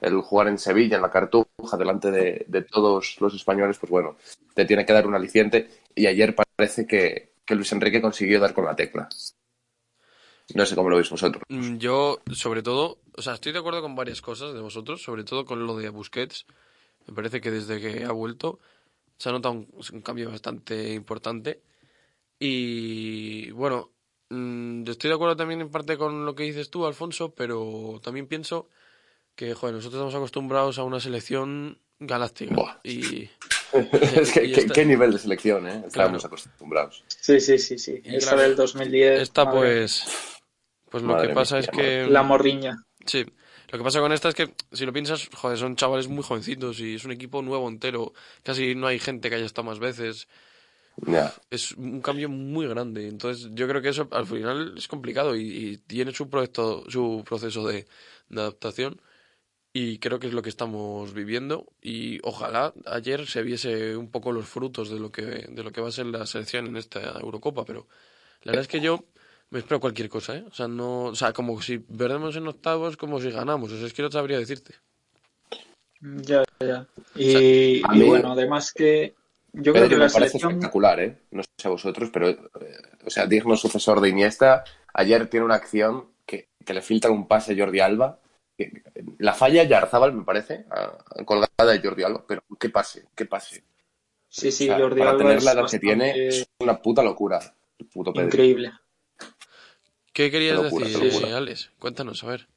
[0.00, 4.16] el jugar en Sevilla, en la Cartuja, delante de, de todos los españoles, pues bueno,
[4.54, 8.54] te tiene que dar un aliciente y ayer parece que, que Luis Enrique consiguió dar
[8.54, 9.08] con la tecla.
[10.54, 11.42] No sé cómo lo veis vosotros.
[11.48, 15.24] Mm, Yo, sobre todo, o sea, estoy de acuerdo con varias cosas de vosotros, sobre
[15.24, 16.46] todo con lo de Busquets.
[17.06, 18.58] Me parece que desde que ha vuelto
[19.18, 21.60] se ha notado un, un cambio bastante importante.
[22.38, 23.90] Y bueno,
[24.30, 28.26] mm, estoy de acuerdo también en parte con lo que dices tú, Alfonso, pero también
[28.26, 28.68] pienso
[29.34, 32.54] que, joder, nosotros estamos acostumbrados a una selección galáctica.
[32.54, 32.78] Buah.
[32.84, 33.28] Y,
[33.72, 35.82] es que, y ¿qué, esta- qué nivel de selección, ¿eh?
[35.86, 37.04] Estábamos acostumbrados.
[37.08, 38.00] Sí, sí, sí, sí.
[38.04, 39.20] Y Esa claro, del 2010.
[39.22, 40.04] esta, madre, pues,
[40.90, 42.04] pues lo Madre que pasa mía, es madre.
[42.04, 42.06] que...
[42.10, 42.76] La morriña.
[43.04, 43.24] Sí,
[43.70, 46.80] lo que pasa con esta es que, si lo piensas, joder, son chavales muy jovencitos
[46.80, 48.14] y es un equipo nuevo entero.
[48.42, 50.28] Casi no hay gente que haya estado más veces.
[51.06, 51.32] Ya.
[51.50, 53.08] es un cambio muy grande.
[53.08, 57.22] Entonces, yo creo que eso al final es complicado y, y tiene su, proyecto, su
[57.26, 57.86] proceso de,
[58.30, 59.00] de adaptación.
[59.72, 61.66] Y creo que es lo que estamos viviendo.
[61.82, 65.82] Y ojalá ayer se viese un poco los frutos de lo que, de lo que
[65.82, 67.64] va a ser la selección en esta Eurocopa.
[67.66, 67.86] Pero
[68.42, 69.04] la verdad es que yo
[69.50, 70.44] me espero cualquier cosa, ¿eh?
[70.50, 73.72] O sea, no, o sea, como si perdemos en octavos, como si ganamos.
[73.72, 74.74] O sea, es que no sabría decirte.
[76.00, 76.86] Ya, ya.
[77.16, 79.14] Y, y mí- bueno, además que
[79.52, 80.52] yo creo que me la parece selección...
[80.52, 81.18] espectacular, ¿eh?
[81.32, 82.38] No sé a vosotros, pero, eh,
[83.04, 84.64] o sea, digno sucesor de Iniesta.
[84.94, 88.18] Ayer tiene una acción que, que le filtra un pase a Jordi Alba.
[88.56, 88.82] que-
[89.18, 93.24] la falla Yarzábal, me parece, a- a colgada de Jordi Alba, pero qué pase, qué
[93.24, 93.64] pase.
[94.28, 96.80] Sí, sí, O sea, Jordi para Alba tener es la edad que tiene, es una
[96.80, 97.40] puta locura.
[97.92, 98.72] Puto increíble.
[100.18, 101.70] ¿Qué querías locura, decir, eh, Alex?
[101.78, 102.48] Cuéntanos, a ver.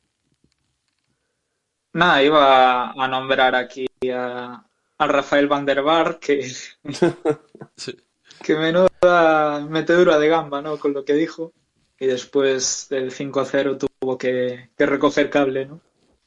[1.94, 4.66] Nada, iba a nombrar aquí a,
[4.98, 6.52] a Rafael Van der Bar, que,
[7.76, 7.96] Sí.
[8.42, 10.80] que menuda metedura de gamba, ¿no?
[10.80, 11.54] Con lo que dijo.
[12.00, 15.82] Y después del 5-0 tuvo que, que recoger cable, ¿no?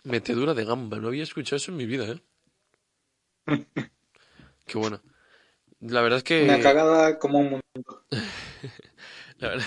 [0.04, 2.22] Metedura de gamba, no había escuchado eso en mi vida, ¿eh?
[4.66, 5.00] Qué bueno.
[5.80, 6.44] La verdad es que...
[6.44, 8.04] Una cagada como un mundo.
[9.38, 9.66] La verdad,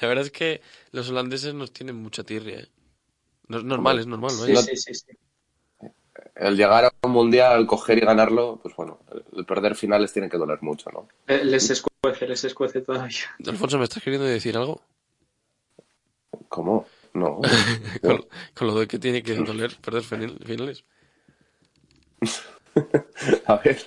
[0.00, 0.60] la verdad es que
[0.92, 2.68] los holandeses nos tienen mucha tirria, ¿eh?
[3.48, 5.12] No es normal, es normal, Sí, sí, sí, sí.
[6.34, 9.00] El llegar a un mundial, coger y ganarlo, pues bueno,
[9.36, 11.08] el perder finales tiene que doler mucho, ¿no?
[11.26, 13.16] Eh, Les escuece, les escuece todavía.
[13.46, 14.80] Alfonso, ¿me estás queriendo decir algo?
[16.48, 16.86] ¿Cómo?
[17.14, 17.40] No.
[18.02, 20.84] Con, con lo de que tiene que doler perder final- finales.
[23.46, 23.78] A ver,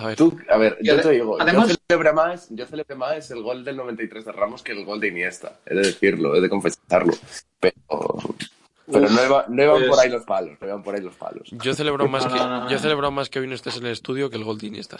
[0.00, 2.94] A ver, tú, a ver, Y yo te digo, además- yo celebré más, yo celebré
[2.94, 6.34] más el gol del 93 de Ramos que el gol de Iniesta, he de decirlo,
[6.36, 7.12] he de confesarlo.
[7.58, 7.74] Pero,
[8.86, 11.00] pero Uf, no, iba- no iban pues- por ahí los palos, no iban por ahí
[11.02, 11.48] los palos.
[11.50, 12.38] yo celebro más que
[12.72, 14.98] yo celebro más que hoy no estés en el estudio que el gol de Iniesta.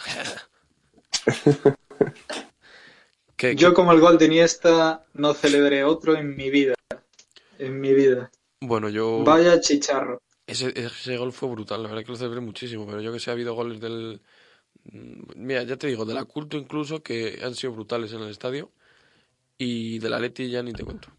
[3.55, 6.73] Yo como el gol de Iniesta no celebré otro en mi vida.
[7.57, 8.29] En mi vida.
[8.61, 10.21] bueno, yo Vaya chicharro.
[10.45, 13.29] ese, ese gol fue brutal, la verdad que lo celebré muchísimo, pero yo que sé
[13.29, 14.21] ha habido goles del
[15.35, 18.71] mira, ya te digo, de la culto incluso que han sido brutales en el estadio
[19.57, 21.09] y de la Leti ya ni te cuento.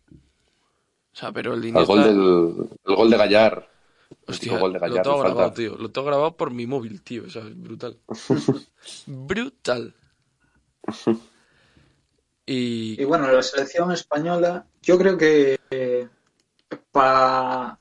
[1.12, 3.68] O sea, pero el de El gol, del, el gol de Gallar.
[4.26, 5.28] Hostia, gol de lo Gallar, tengo le falta.
[5.34, 5.76] grabado, tío.
[5.76, 7.24] Lo tengo grabado por mi móvil, tío.
[7.26, 7.98] O sea, es brutal.
[9.06, 9.94] brutal.
[12.46, 15.58] Y Y bueno, la selección española, yo creo que
[16.92, 17.80] para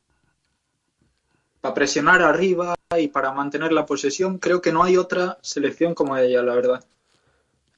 [1.61, 6.41] presionar arriba y para mantener la posesión, creo que no hay otra selección como ella,
[6.41, 6.83] la verdad.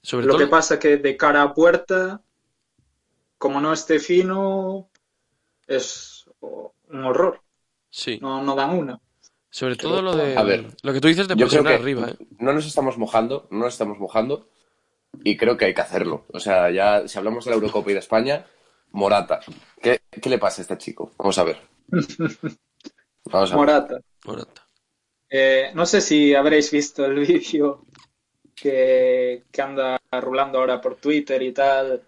[0.01, 2.21] sobre Lo todo, que pasa que de cara a puerta,
[3.37, 4.89] como no esté fino,
[5.67, 7.41] es un horror.
[7.89, 8.19] sí.
[8.21, 8.99] No, no dan una.
[9.49, 11.81] Sobre todo lo de A ver, lo que tú dices de Yo creo presionar que
[11.81, 12.25] arriba, ¿eh?
[12.39, 14.47] no nos estamos mojando, no nos estamos mojando
[15.25, 16.25] y creo que hay que hacerlo.
[16.31, 18.45] O sea, ya si hablamos de la Eurocopa y de España,
[18.91, 19.41] Morata.
[19.81, 21.11] ¿Qué, qué le pasa a este chico?
[21.17, 21.59] Vamos a ver.
[23.31, 23.59] Vamos a ver.
[23.59, 24.01] Morata.
[24.25, 24.67] Morata.
[25.29, 27.85] Eh, no sé si habréis visto el vídeo
[28.55, 32.03] que, que anda rulando ahora por Twitter y tal,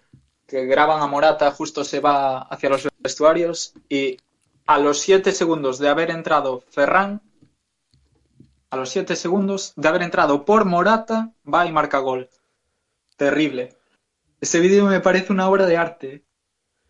[0.46, 4.18] que graban a Morata, justo se va hacia los vestuarios y
[4.66, 7.22] a los siete segundos de haber entrado Ferran,
[8.70, 12.30] a los siete segundos de haber entrado por Morata, va y marca gol.
[13.18, 13.78] Terrible.
[14.42, 16.26] Ese vídeo me parece una obra de arte.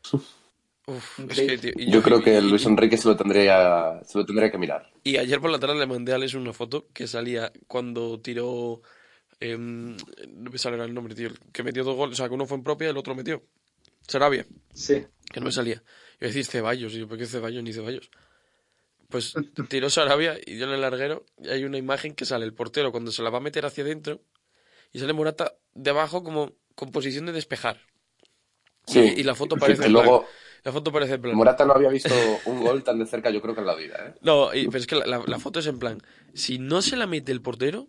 [0.86, 4.26] Uf, es que, tío, y Yo creo que Luis Enrique se lo tendría, se lo
[4.26, 4.92] tendría que mirar.
[5.04, 8.82] Y ayer por la tarde le mandé a Alex una foto que salía cuando tiró.
[9.40, 9.96] em,
[10.30, 11.30] no me sale el nombre, tío.
[11.52, 12.14] Que metió dos goles.
[12.14, 13.44] O sea, que uno fue en propia y el otro metió.
[14.08, 15.06] Sarabia, Sí.
[15.32, 15.82] que no me salía.
[16.22, 16.94] A decir Ceballos.
[16.94, 18.10] Y yo, ¿por qué Ceballos ni Ceballos?
[19.10, 19.34] Pues
[19.70, 21.26] tiró Sarabia y yo en el larguero.
[21.42, 23.84] Y hay una imagen que sale el portero cuando se la va a meter hacia
[23.84, 24.22] adentro.
[24.92, 27.80] Y sale Morata de abajo como con posición de despejar.
[28.86, 29.00] Sí.
[29.16, 29.84] Y, y la foto Sí, parece.
[29.84, 30.32] que luego plan.
[30.64, 31.36] La foto parece en plan.
[31.36, 32.14] Morata no había visto
[32.46, 33.96] un gol tan de cerca, yo creo que en la vida.
[34.08, 34.14] ¿eh?
[34.22, 36.02] No, y- pero es que la, la- la foto es en plan.
[36.34, 37.88] Si no se la mete el portero,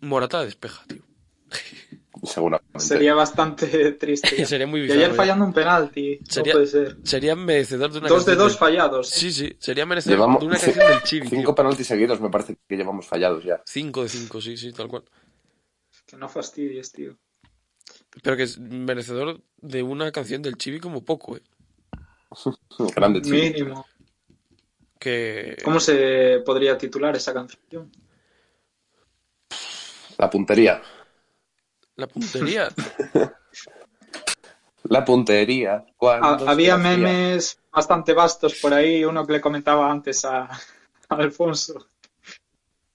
[0.00, 1.02] Morata la despeja, tío.
[2.24, 2.80] Seguramente.
[2.80, 4.44] Sería bastante triste.
[4.46, 4.98] Sería muy y bizarro.
[5.00, 5.16] ayer ya.
[5.16, 6.18] fallando un penalti.
[6.28, 6.96] Sería- No puede ser.
[7.04, 9.08] Sería merecedor de una Dos de dos fallados.
[9.08, 11.28] Sí, sí, sería merecedor Llevamos de una ci- canción del Chibi.
[11.28, 11.54] cinco tío.
[11.54, 13.62] penaltis seguidos, me parece que llevamos fallados ya.
[13.64, 15.04] Cinco de cinco, sí, sí, tal cual.
[16.06, 17.16] Que no fastidies, tío.
[18.22, 21.42] Pero que es merecedor de una canción del Chibi como poco, ¿eh?
[22.94, 23.36] Grande chico.
[23.36, 23.86] Mínimo.
[24.98, 25.56] Que...
[25.64, 27.90] ¿Cómo se podría titular esa canción?
[30.18, 30.82] La puntería.
[31.96, 32.68] La puntería.
[34.84, 35.84] La puntería.
[36.00, 40.44] Se había memes bastante vastos por ahí, uno que le comentaba antes a,
[41.08, 41.88] a Alfonso.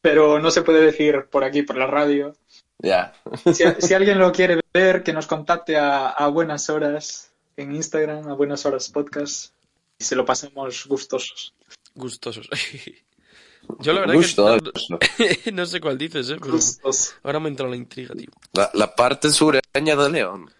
[0.02, 2.36] Pero no se puede decir por aquí, por la radio.
[2.80, 3.14] Ya.
[3.54, 8.28] Si, si alguien lo quiere ver, que nos contacte a, a Buenas Horas en Instagram,
[8.30, 9.54] a Buenas Horas Podcast,
[9.98, 11.54] y se lo pasemos gustosos.
[11.96, 12.50] Gustosos.
[13.80, 14.58] Yo la verdad Gusto,
[15.00, 16.36] que no, no sé cuál dices, ¿eh?
[16.40, 17.16] Pero Gustosos.
[17.24, 18.28] ahora me entra la intriga, tío.
[18.54, 20.52] La, la parte sureña de León.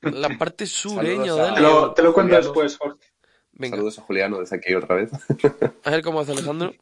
[0.00, 1.94] La parte sureña a- de lo, León.
[1.94, 2.44] te lo cuento Juliano.
[2.52, 3.06] después, Jorge.
[3.52, 5.10] Venga, Saludos a Juliano desde aquí otra vez.
[5.84, 6.74] a ver cómo hace Alejandro.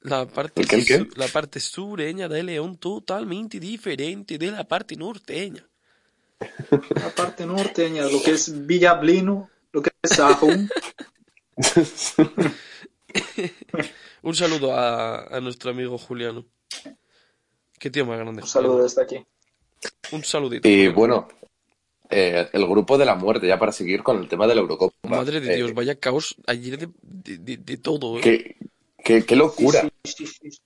[0.00, 1.08] La parte, ¿El qué, el qué?
[1.16, 5.68] la parte sureña de León totalmente diferente de la parte norteña.
[6.94, 10.68] La parte norteña, lo que es Villablino, lo que es Sahún.
[14.22, 16.44] Un saludo a, a nuestro amigo Juliano.
[17.78, 18.42] Qué tío más grande.
[18.42, 19.24] Un saludo desde aquí.
[20.12, 20.68] Un saludito.
[20.68, 21.26] Y bueno,
[22.08, 24.94] eh, el grupo de la muerte, ya para seguir con el tema de la Eurocopa.
[25.08, 28.20] Madre de Eh, Dios, vaya caos ayer de, de, de- de todo, ¿eh?
[28.22, 28.56] qué,
[29.02, 29.80] qué- qué locura.
[30.04, 30.60] Sí, sí, sí, sí.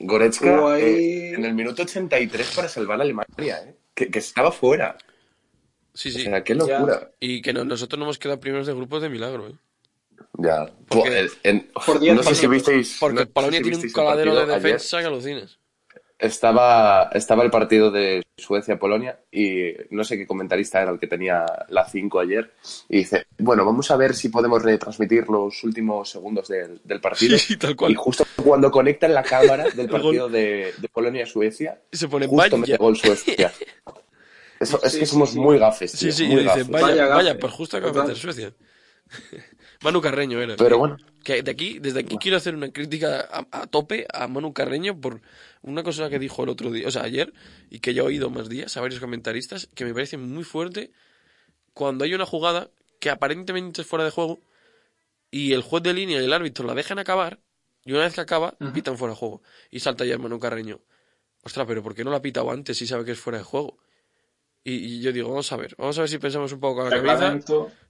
[0.00, 3.76] Goretzka eh, en el minuto 83 para salvar a Alemania, ¿eh?
[3.96, 4.96] Que, que estaba fuera.
[5.94, 6.22] Sí, O sí.
[6.24, 7.10] sea, qué locura.
[7.18, 9.54] Y que no- nosotros no hemos quedado primeros de grupos de milagro, ¿eh?
[10.34, 10.70] Ya.
[10.88, 12.98] Porque- en- Por no sé si visteis.
[13.00, 14.62] Porque no sé Polonia si tiene un visteis el coladero de partido ayer.
[14.74, 15.58] defensa que alucinas.
[16.18, 21.44] Estaba, estaba el partido de Suecia-Polonia y no sé qué comentarista era el que tenía
[21.68, 22.52] la 5 ayer.
[22.88, 27.36] Y dice, bueno, vamos a ver si podemos retransmitir los últimos segundos del, del partido.
[27.38, 27.94] Sí, tal Y cual.
[27.96, 32.56] justo cuando conectan la cámara del partido de, de Polonia-Suecia, Y se pone justo vaya.
[32.56, 33.52] mete gol Suecia.
[34.58, 35.38] Eso, es Sí, que sí, somos sí.
[35.38, 36.68] muy gafes, Sí, tío, sí, y muy dice, gafes.
[36.70, 38.54] vaya, Vaya vaya, pues justo acaba de meter Suecia.
[39.82, 40.56] Manu Carreño era.
[40.56, 40.96] Pero bueno.
[41.22, 44.98] Que de aquí, desde aquí quiero hacer una crítica a, a tope a Manu Carreño
[45.00, 45.20] por
[45.66, 47.32] una cosa que dijo el otro día, o sea, ayer,
[47.68, 50.92] y que yo he oído más días a varios comentaristas, que me parece muy fuerte
[51.74, 54.40] cuando hay una jugada que aparentemente es fuera de juego
[55.30, 57.40] y el juez de línea y el árbitro la dejan acabar
[57.84, 59.42] y una vez que acaba, pitan fuera de juego.
[59.70, 60.80] Y salta ya Manu Carreño.
[61.42, 63.44] Ostras, pero ¿por qué no la ha pitado antes si sabe que es fuera de
[63.44, 63.78] juego?
[64.64, 66.90] Y, y yo digo, vamos a ver, vamos a ver si pensamos un poco con
[66.90, 67.38] la cabeza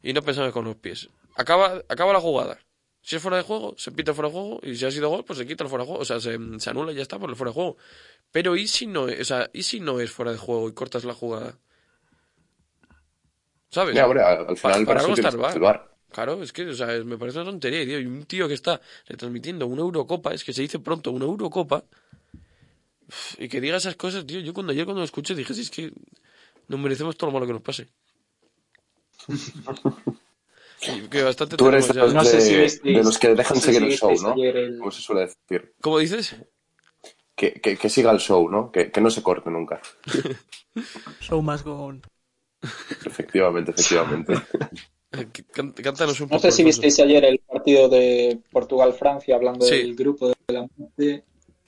[0.02, 1.08] y no pensamos con los pies.
[1.36, 2.58] Acaba, acaba la jugada.
[3.06, 4.58] Si es fuera de juego, se pita fuera de juego.
[4.64, 6.02] Y si ha sido gol, pues se quita el fuera de juego.
[6.02, 7.76] O sea, se, se anula y ya está por el fuera de juego.
[8.32, 10.72] Pero ¿y si no es, o sea, ¿y si no es fuera de juego y
[10.72, 11.56] cortas la jugada?
[13.70, 13.94] ¿Sabes?
[13.94, 15.92] Ya, hombre, al al final Pa- para está el salvar.
[16.10, 18.00] Claro, es que, o sea, es- me parece una tontería, tío.
[18.00, 21.84] Y un tío que está retransmitiendo una Eurocopa, es que se dice pronto una Eurocopa,
[23.38, 24.40] y que diga esas cosas, tío.
[24.40, 25.92] Yo cuando ayer cuando lo escuché dije, si es que
[26.66, 27.86] nos merecemos todo lo malo que nos pase.
[31.10, 32.02] Que bastante Tú eres de ya.
[32.02, 33.98] los, No sé de, si visteis- de los que dejan no sé seguir si el
[34.18, 34.42] show, ¿no?
[34.42, 35.74] el- Como se suele decir.
[35.80, 36.36] ¿Cómo dices?
[37.34, 38.70] Que, que, que siga el show, ¿no?
[38.70, 39.80] Que, que no se corte nunca.
[41.20, 42.02] Show must go on.
[43.04, 44.34] Efectivamente, efectivamente.
[45.12, 46.34] Eh, Cántanos un poco.
[46.34, 49.76] No sé si visteis ayer el partido de Portugal-Francia hablando Sí.
[49.78, 51.24] del grupo de la muerte,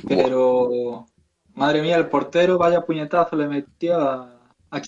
[0.07, 1.07] pero
[1.55, 4.83] madre mía, el portero, vaya puñetazo le metió a, a.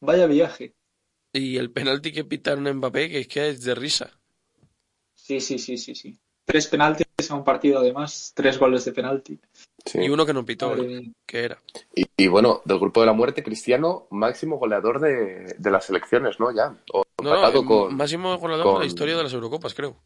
[0.00, 0.74] Vaya viaje.
[1.36, 4.10] Y el penalti que pitaron a Mbappé, que es que es de risa.
[5.14, 6.16] Sí, sí, sí, sí, sí.
[6.44, 9.38] Tres penaltis en un partido además, tres goles de penalti.
[9.84, 9.98] Sí.
[10.00, 11.10] Y uno que no pitó, ¿eh?
[11.26, 11.60] que era.
[11.94, 16.38] Y, y bueno, del grupo de la muerte, Cristiano, máximo goleador de, de las selecciones,
[16.40, 16.54] ¿no?
[16.54, 16.76] Ya.
[16.92, 17.96] O No, con.
[17.96, 19.96] máximo goleador de la historia de las Eurocopas, creo.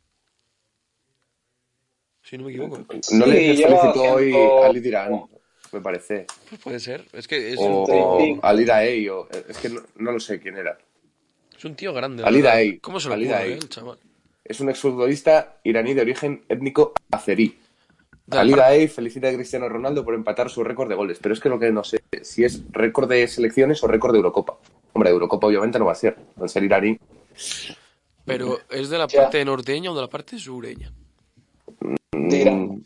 [2.22, 2.78] Si no me equivoco.
[2.78, 5.24] No Sí, le felicitó hoy ciento- Ali Dirán,
[5.72, 6.26] me parece.
[6.48, 7.04] Pues puede ser.
[7.12, 7.86] Es que es, O un,
[8.20, 8.38] Sí.
[8.42, 10.78] Ali Daei, o es que no, no lo sé quién era.
[11.60, 12.24] Es un tío grande.
[12.24, 12.40] Ali.
[12.40, 12.78] Daei.
[12.78, 13.52] ¿Cómo se lo Ali ocurre, Daei.
[13.52, 13.98] eh, el chaval?
[14.44, 17.58] Es un exfutbolista iraní de origen étnico azerí.
[18.30, 21.48] Ali Daei felicita a Cristiano Ronaldo por empatar su récord de goles, pero es que
[21.50, 24.56] lo que no sé si es récord de selecciones o récord de Eurocopa.
[24.94, 26.98] Hombre, de Eurocopa obviamente no va a ser, al ser iraní.
[28.24, 29.22] Pero es de la Ya.
[29.22, 30.92] parte norteña o de la parte sureña.
[31.80, 32.82] mm, De Irán.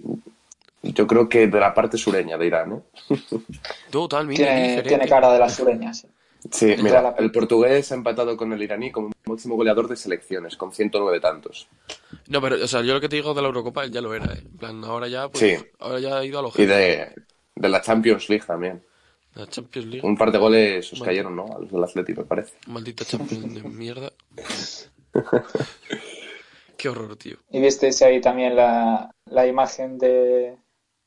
[0.82, 3.16] Yo creo que de la parte sureña de Irán, ¿eh?
[3.90, 5.92] Totalmente Tiene, tiene cara de la sureña,
[6.50, 6.74] sí.
[6.82, 10.72] Mira, la- el portugués ha empatado con el iraní como máximo goleador de selecciones, con
[10.72, 11.68] 109 tantos.
[12.28, 14.14] No, pero, o sea, yo lo que te digo de la Eurocopa, él ya lo
[14.14, 14.42] era, ¿eh?
[14.44, 15.64] En plan, ahora ya, pues, Sí.
[15.78, 17.12] ahora ya ha ido a lo Y de,
[17.54, 18.82] de la Champions League también.
[19.34, 20.06] La Champions League.
[20.06, 21.46] Un par de goles os cayeron, ¿no?
[21.56, 22.54] A los del Atleti, me parece.
[22.68, 24.12] Maldita Champions de mierda.
[26.76, 27.36] Qué horror, tío.
[27.50, 30.56] Y visteis ahí también la, la imagen de,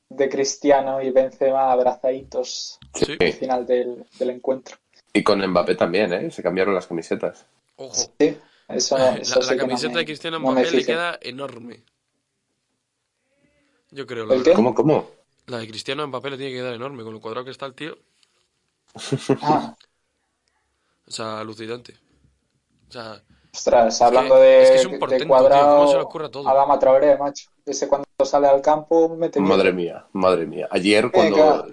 [0.09, 3.15] de Cristiano y Benzema abrazaditos Sí.
[3.19, 4.77] al final del, del encuentro.
[5.17, 6.31] Y con Mbappé también, ¿eh?
[6.31, 7.45] Se cambiaron las camisetas.
[7.77, 8.13] Ojo.
[8.19, 8.37] Sí,
[8.67, 11.83] eso, La, eso sí la no camiseta me- de Cristiano no Mbappé le queda enorme.
[13.91, 14.43] Yo creo, la ¿El?
[14.53, 15.09] ¿Cómo, cómo?
[15.47, 17.73] La de Cristiano Mbappé le tiene que quedar enorme, con lo cuadrado que está el
[17.73, 17.97] tío.
[19.41, 19.75] Ah,
[21.07, 21.93] O sea, alucinante.
[22.89, 23.21] O sea,
[23.53, 26.25] Ostras, hablando de, es que es un de portento, tío, cuadrado, ¿cómo se le ocurre
[26.27, 26.47] a todo?
[26.49, 27.49] Adama Traoré, macho.
[27.65, 29.39] Ese cuando sale al campo mete.
[29.39, 30.67] Madre mía, madre mía.
[30.71, 31.65] Ayer cuando claro.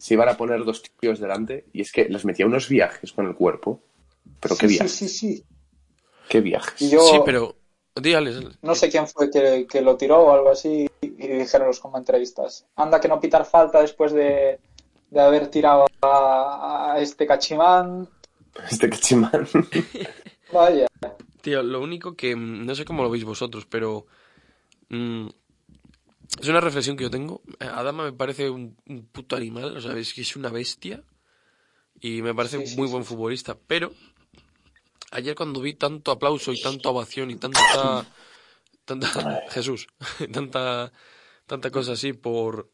[0.00, 3.26] Se iban a poner dos tíos delante y es que les metía unos viajes con
[3.26, 3.80] el cuerpo.
[4.40, 5.44] Pero qué viajes, Sí, sí, sí.
[6.28, 6.90] qué viajes.
[6.90, 7.54] Yo Sí, pero...
[8.62, 12.64] No sé quién fue que, que lo tiró o algo así y dijeron los comentaristas.
[12.76, 14.58] Anda que no pitar falta después de,
[15.10, 18.08] de haber tirado a, a este cachimán.
[18.70, 19.46] Este cachimán.
[20.52, 20.86] Vaya.
[21.42, 22.34] Tío, lo único que...
[22.34, 24.06] mm, No sé cómo lo veis vosotros, pero...
[24.88, 25.28] mm,
[26.38, 27.42] es una reflexión que yo tengo.
[27.58, 31.02] Eh, Adama me parece un, un puto animal, o sea, es que es una bestia.
[32.00, 33.58] Y me parece Sí, sí, muy sí, buen futbolista.
[33.66, 33.92] Pero
[35.10, 38.06] ayer cuando vi tanto aplauso y tanta ovación y tanta...
[38.84, 39.86] tanta Jesús.
[40.32, 40.92] tanta,
[41.46, 42.70] tanta cosa así por...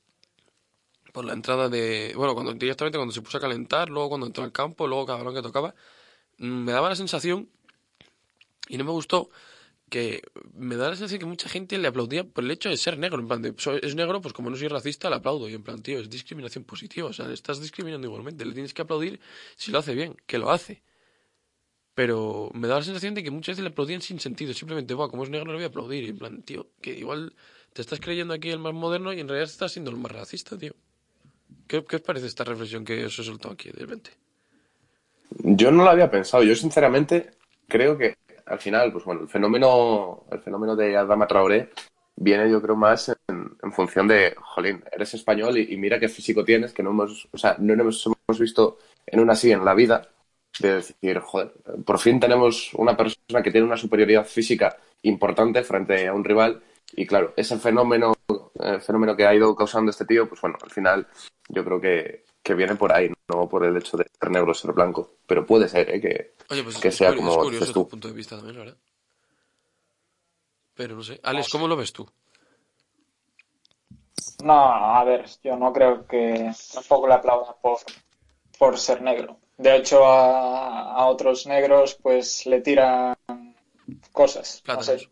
[1.12, 2.12] Por la entrada de...
[2.14, 5.18] Bueno, cuando directamente cuando se puso a calentar, luego cuando entró al campo, luego cada
[5.18, 5.74] balón que tocaba,
[6.38, 7.48] mm, me daba la sensación
[8.68, 9.30] y no me gustó
[9.90, 10.22] que
[10.54, 13.20] me da la sensación que mucha gente le aplaudía por el hecho de ser negro.
[13.20, 15.48] En plan, de, "Soy- es negro, pues como no soy racista, le aplaudo.
[15.48, 17.08] Y en plan, tío, es discriminación positiva.
[17.08, 18.44] O sea, le estás discriminando igualmente.
[18.44, 19.20] Le tienes que aplaudir
[19.56, 20.82] si lo hace bien, que lo hace.
[21.98, 24.52] Pero me da la sensación de que muchas veces le aplaudían sin sentido.
[24.52, 26.04] Simplemente, va, como es negro, le voy a aplaudir.
[26.04, 27.34] Y en plan, tío, que igual
[27.72, 30.58] te estás creyendo aquí el más moderno y en realidad estás siendo el más racista,
[30.58, 30.74] tío.
[31.68, 34.10] ¿Qué, qué os parece esta reflexión que os he soltado aquí de repente?
[35.58, 36.42] Yo no lo había pensado.
[36.42, 37.30] Yo sinceramente
[37.68, 38.16] creo que
[38.46, 41.70] al final, pues bueno, el fenómeno, el fenómeno de Adama Traoré
[42.16, 46.72] viene, yo creo, más en, función de, jolín, eres español y, mira qué físico tienes,
[46.72, 48.06] que no hemos, o sea, no hemos
[48.38, 50.08] visto en una así en la vida,
[50.60, 51.52] de decir, joder,
[51.84, 56.62] por fin tenemos una persona que tiene una superioridad física importante frente a un rival
[56.94, 58.14] y claro, ese fenómeno,
[58.58, 61.06] el fenómeno que ha ido causando este tío, pues bueno, al final
[61.48, 64.54] yo creo que, que viene por ahí, no por el hecho de ser negro o
[64.54, 66.00] ser blanco, pero puede ser, ¿eh?
[66.00, 68.56] que, Oye, pues que es, sea curi- como es curioso tu punto de vista también,
[68.58, 68.78] la verdad.
[70.74, 71.18] Pero no sé.
[71.24, 72.08] Alex, ¿cómo lo ves tú?
[74.44, 77.78] No, a ver, yo no creo que tampoco le aplaudan por,
[78.58, 79.38] por ser negro.
[79.56, 83.16] De hecho, a, a otros negros pues le tiran
[84.12, 85.10] cosas, no sé, Plátanos.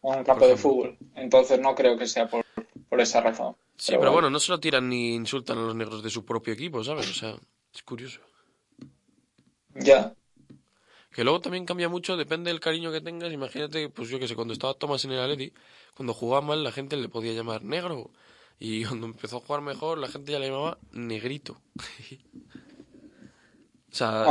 [0.00, 0.98] un campo de fútbol.
[1.14, 2.44] Entonces no creo que sea por,
[2.88, 3.54] por esa razón.
[3.84, 4.30] Sí, Pero pero bueno.
[4.30, 7.10] no se lo tiran ni insultan a los negros de su propio equipo, ¿sabes?
[7.10, 7.36] O sea,
[7.74, 8.20] es curioso.
[9.74, 10.14] Ya,
[11.10, 13.30] Que luego también cambia mucho, depende del cariño que tengas.
[13.32, 15.52] Imagínate, pues yo que sé, cuando estaba Thomas en el Atleti,
[15.94, 18.10] cuando jugaba mal la gente le podía llamar negro.
[18.58, 21.60] Y cuando empezó a jugar mejor, la gente ya le llamaba negrito.
[23.92, 24.26] o sea,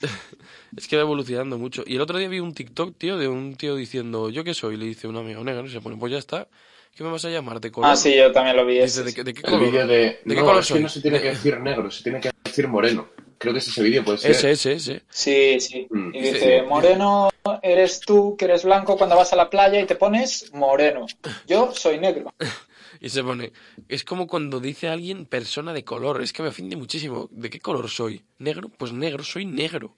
[0.76, 1.84] es que va evolucionando mucho.
[1.86, 4.76] Y el otro día vi un TikTok, tío, de un tío diciendo, ¿yo qué soy?
[4.76, 6.48] Le dice un amigo negro, y se pone, pues ya está.
[6.94, 7.60] ¿Qué me vas a llamar?
[7.60, 7.90] ¿De color?
[7.90, 8.74] Ah, sí, yo también lo vi.
[8.74, 9.60] Dice, ese, ¿de, de qué El color?
[9.66, 9.96] vídeo de...
[9.96, 12.30] ¿De qué no, color es que no se tiene que decir negro, se tiene que
[12.44, 13.08] decir moreno.
[13.38, 14.30] Creo que es ese vídeo, puede ser.
[14.30, 15.02] Ese, ese, ese.
[15.08, 15.86] Sí, sí.
[15.90, 16.32] Mm, Y sí.
[16.32, 17.30] dice, Moreno,
[17.62, 21.06] eres tú que eres blanco cuando vas a la playa y te pones moreno.
[21.46, 22.32] Yo soy negro.
[23.00, 23.52] Y se pone,
[23.88, 27.28] es como cuando dice alguien persona de color, es que me ofende muchísimo.
[27.32, 28.22] ¿De qué color soy?
[28.38, 28.68] ¿Negro?
[28.68, 29.96] Pues negro, soy negro.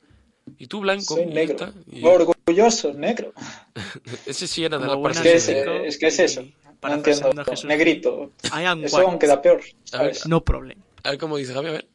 [0.56, 1.16] Y tú blanco.
[1.16, 1.70] Soy negro.
[1.92, 3.34] Y Orgulloso, negro.
[4.26, 6.18] ese sí era de Como la buena parte Es que es, México, es que es
[6.18, 6.44] eso.
[6.88, 7.40] No entiendo.
[7.40, 7.64] a Jesús.
[7.64, 8.32] Negrito.
[8.44, 9.18] I am Eso aún white.
[9.26, 9.60] queda peor.
[9.92, 10.16] A ver.
[10.26, 10.78] No problem.
[11.02, 11.88] a ver cómo dice Javi, a ver.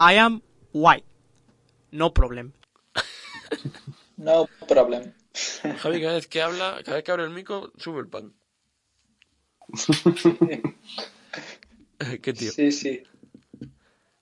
[0.00, 0.42] I am
[0.72, 1.04] white.
[1.90, 2.52] No problem.
[4.16, 5.12] No problem.
[5.78, 8.34] Javi cada vez que habla, cada vez que abre el micro, sube el pan.
[12.22, 12.52] Qué tío.
[12.52, 13.02] Sí, sí.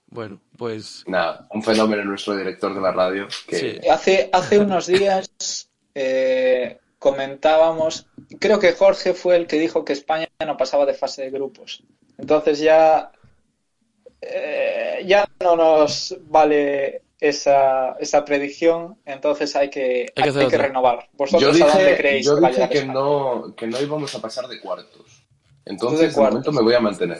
[0.07, 3.79] Bueno, pues Nada, un fenómeno nuestro director de la radio que Sí.
[3.89, 8.07] Hace, hace unos días eh, comentábamos,
[8.39, 11.83] creo que Jorge fue el que dijo que España no pasaba de fase de grupos.
[12.17, 13.11] Entonces ya,
[14.21, 20.57] eh, ya no nos vale esa, esa predicción, entonces hay que, Hay que hay que
[20.57, 20.99] renovar.
[21.03, 23.81] yo ¿Vosotros a dónde dije, creéis yo que va a dije que no, que no
[23.81, 25.23] íbamos a pasar de cuartos.
[25.65, 26.33] Entonces, de de, cuartos.
[26.33, 27.19] momento me voy a mantener.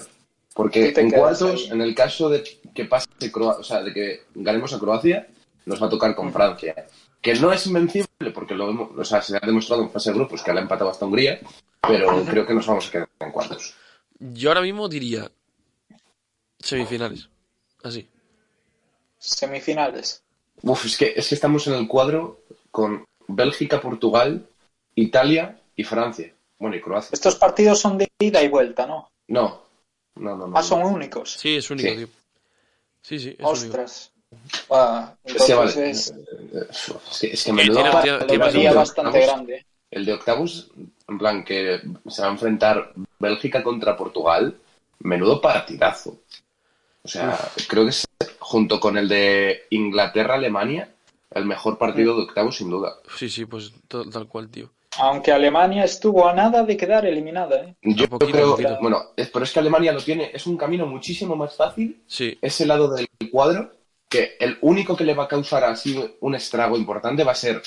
[0.54, 1.72] Porque en cuartos, ahí.
[1.72, 2.44] en el caso de
[2.74, 5.28] que pase Croa- o sea, de que ganemos a Croacia,
[5.66, 6.74] nos va a tocar con Francia.
[7.22, 10.16] Que no es invencible, porque lo hemos, o sea, se ha demostrado en fase de
[10.18, 11.40] grupos que la ha empatado hasta Hungría,
[11.82, 13.74] pero creo que nos vamos a quedar en cuartos.
[14.20, 15.30] yo ahora mismo diría
[16.60, 17.30] semifinales.
[17.84, 18.08] Así.
[19.18, 20.24] Semifinales.
[20.62, 22.42] Uf, es que, es que estamos en el cuadro
[22.72, 24.48] con Bélgica, Portugal,
[24.96, 26.34] Italia y Francia.
[26.60, 27.10] Bueno, y Croacia.
[27.14, 29.12] Estos partidos son de ida y vuelta, ¿no?
[29.28, 29.64] No,
[30.16, 30.48] no, no.
[30.48, 30.88] no Ah, son no.
[30.90, 31.34] únicos.
[31.34, 31.96] Sí, es único, Sí.
[31.96, 32.08] tío.
[33.02, 33.86] Sí, sí, es único.
[34.70, 38.18] Ah, Es que, vale, entonces es es que, es que Eh, menudo tiene- pa- tiene-
[38.18, 39.66] una tiene el de bastante octavos- grande.
[39.90, 40.72] El de octavos,
[41.08, 44.56] en plan que se va a enfrentar Bélgica contra Portugal,
[45.00, 46.18] menudo partidazo.
[47.04, 48.06] O sea, creo que es,
[48.40, 50.94] junto con el de Inglaterra-Alemania,
[51.32, 52.96] el mejor partido de octavos sin duda.
[53.16, 54.70] Sí, sí, pues tal cual, tío.
[55.00, 57.76] Aunque Alemania estuvo a nada de quedar eliminada, ¿eh?
[57.84, 58.78] Yo poquito, creo, poquito.
[58.82, 62.38] bueno, es- pero es que Alemania lo tiene, es un camino muchísimo más fácil Sí,
[62.42, 63.72] ese lado del cuadro,
[64.10, 67.62] que el único que le va a causar así un estrago importante va a ser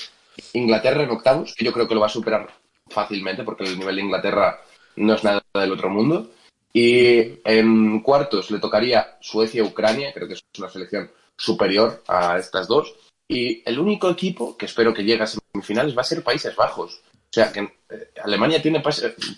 [0.53, 2.49] Inglaterra en octavos, que yo creo que lo va a superar
[2.87, 4.61] fácilmente, porque el nivel de Inglaterra
[4.95, 6.31] no es nada del otro mundo.
[6.73, 12.93] Y en cuartos le tocaría Suecia-Ucrania, creo que es una selección superior a estas dos.
[13.27, 17.01] Y el único equipo que espero que llegue a semifinales va a ser Países Bajos.
[17.13, 18.83] O sea, que eh, Alemania tiene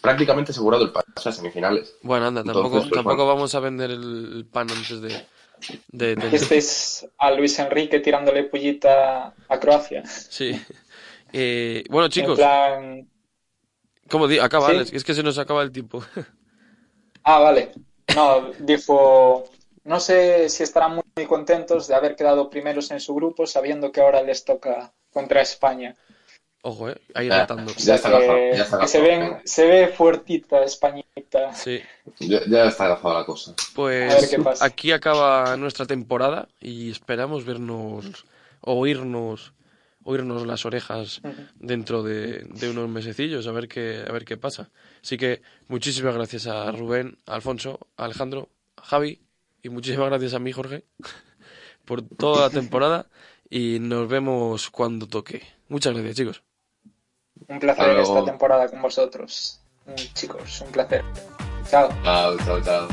[0.01, 1.95] prácticamente asegurado el pase a semifinales.
[2.01, 3.35] bueno, anda, tampoco, Entonces, pues, tampoco bueno.
[3.35, 5.25] vamos a vender el pan antes de...
[5.89, 10.03] de, de- Este es a Luis Enrique tirándole pullita a Croacia.
[10.05, 10.59] Sí.
[11.31, 13.07] Eh, bueno, En chicos, plan...
[14.09, 14.39] ¿cómo di?
[14.39, 14.75] Acaba, Sí.
[14.75, 16.03] Alex, es que se nos acaba el tiempo.
[17.25, 17.71] Ah, vale.
[18.15, 19.45] No, dijo...
[19.85, 24.01] No sé si estarán muy contentos de haber quedado primeros en su grupo sabiendo que
[24.01, 25.95] ahora les toca contra España.
[26.65, 27.71] Ojo, eh, ahí Ah, retando.
[27.71, 29.03] O sea Ya está ya está que se, agafado.
[29.33, 31.53] ven, se ve fuertita Españita.
[31.53, 31.81] Sí.
[32.19, 33.51] Ya, ya está agafada la cosa.
[33.51, 34.65] A ver Pues qué pasa.
[34.65, 38.25] aquí acaba nuestra temporada y esperamos vernos,
[38.61, 39.51] oírnos,
[40.05, 41.21] oírnos las orejas
[41.55, 44.69] dentro de, de unos mesecillos, a ver qué, a ver qué pasa.
[45.03, 48.47] Así que muchísimas gracias a Rubén, a Alfonso, a Alejandro,
[48.77, 49.19] a Javi
[49.61, 50.85] y muchísimas gracias a mí, Jorge,
[51.83, 53.07] por toda la temporada
[53.49, 55.43] y nos vemos cuando toque.
[55.67, 56.43] Muchas gracias, chicos.
[57.47, 58.01] Un placer luego.
[58.01, 59.59] esta temporada con vosotros.
[59.85, 61.03] Mm, Chicos, un placer.
[61.69, 61.89] Chao.
[62.03, 62.87] Chao, chao, chao.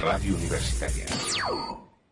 [0.00, 1.09] Radio Universitaria.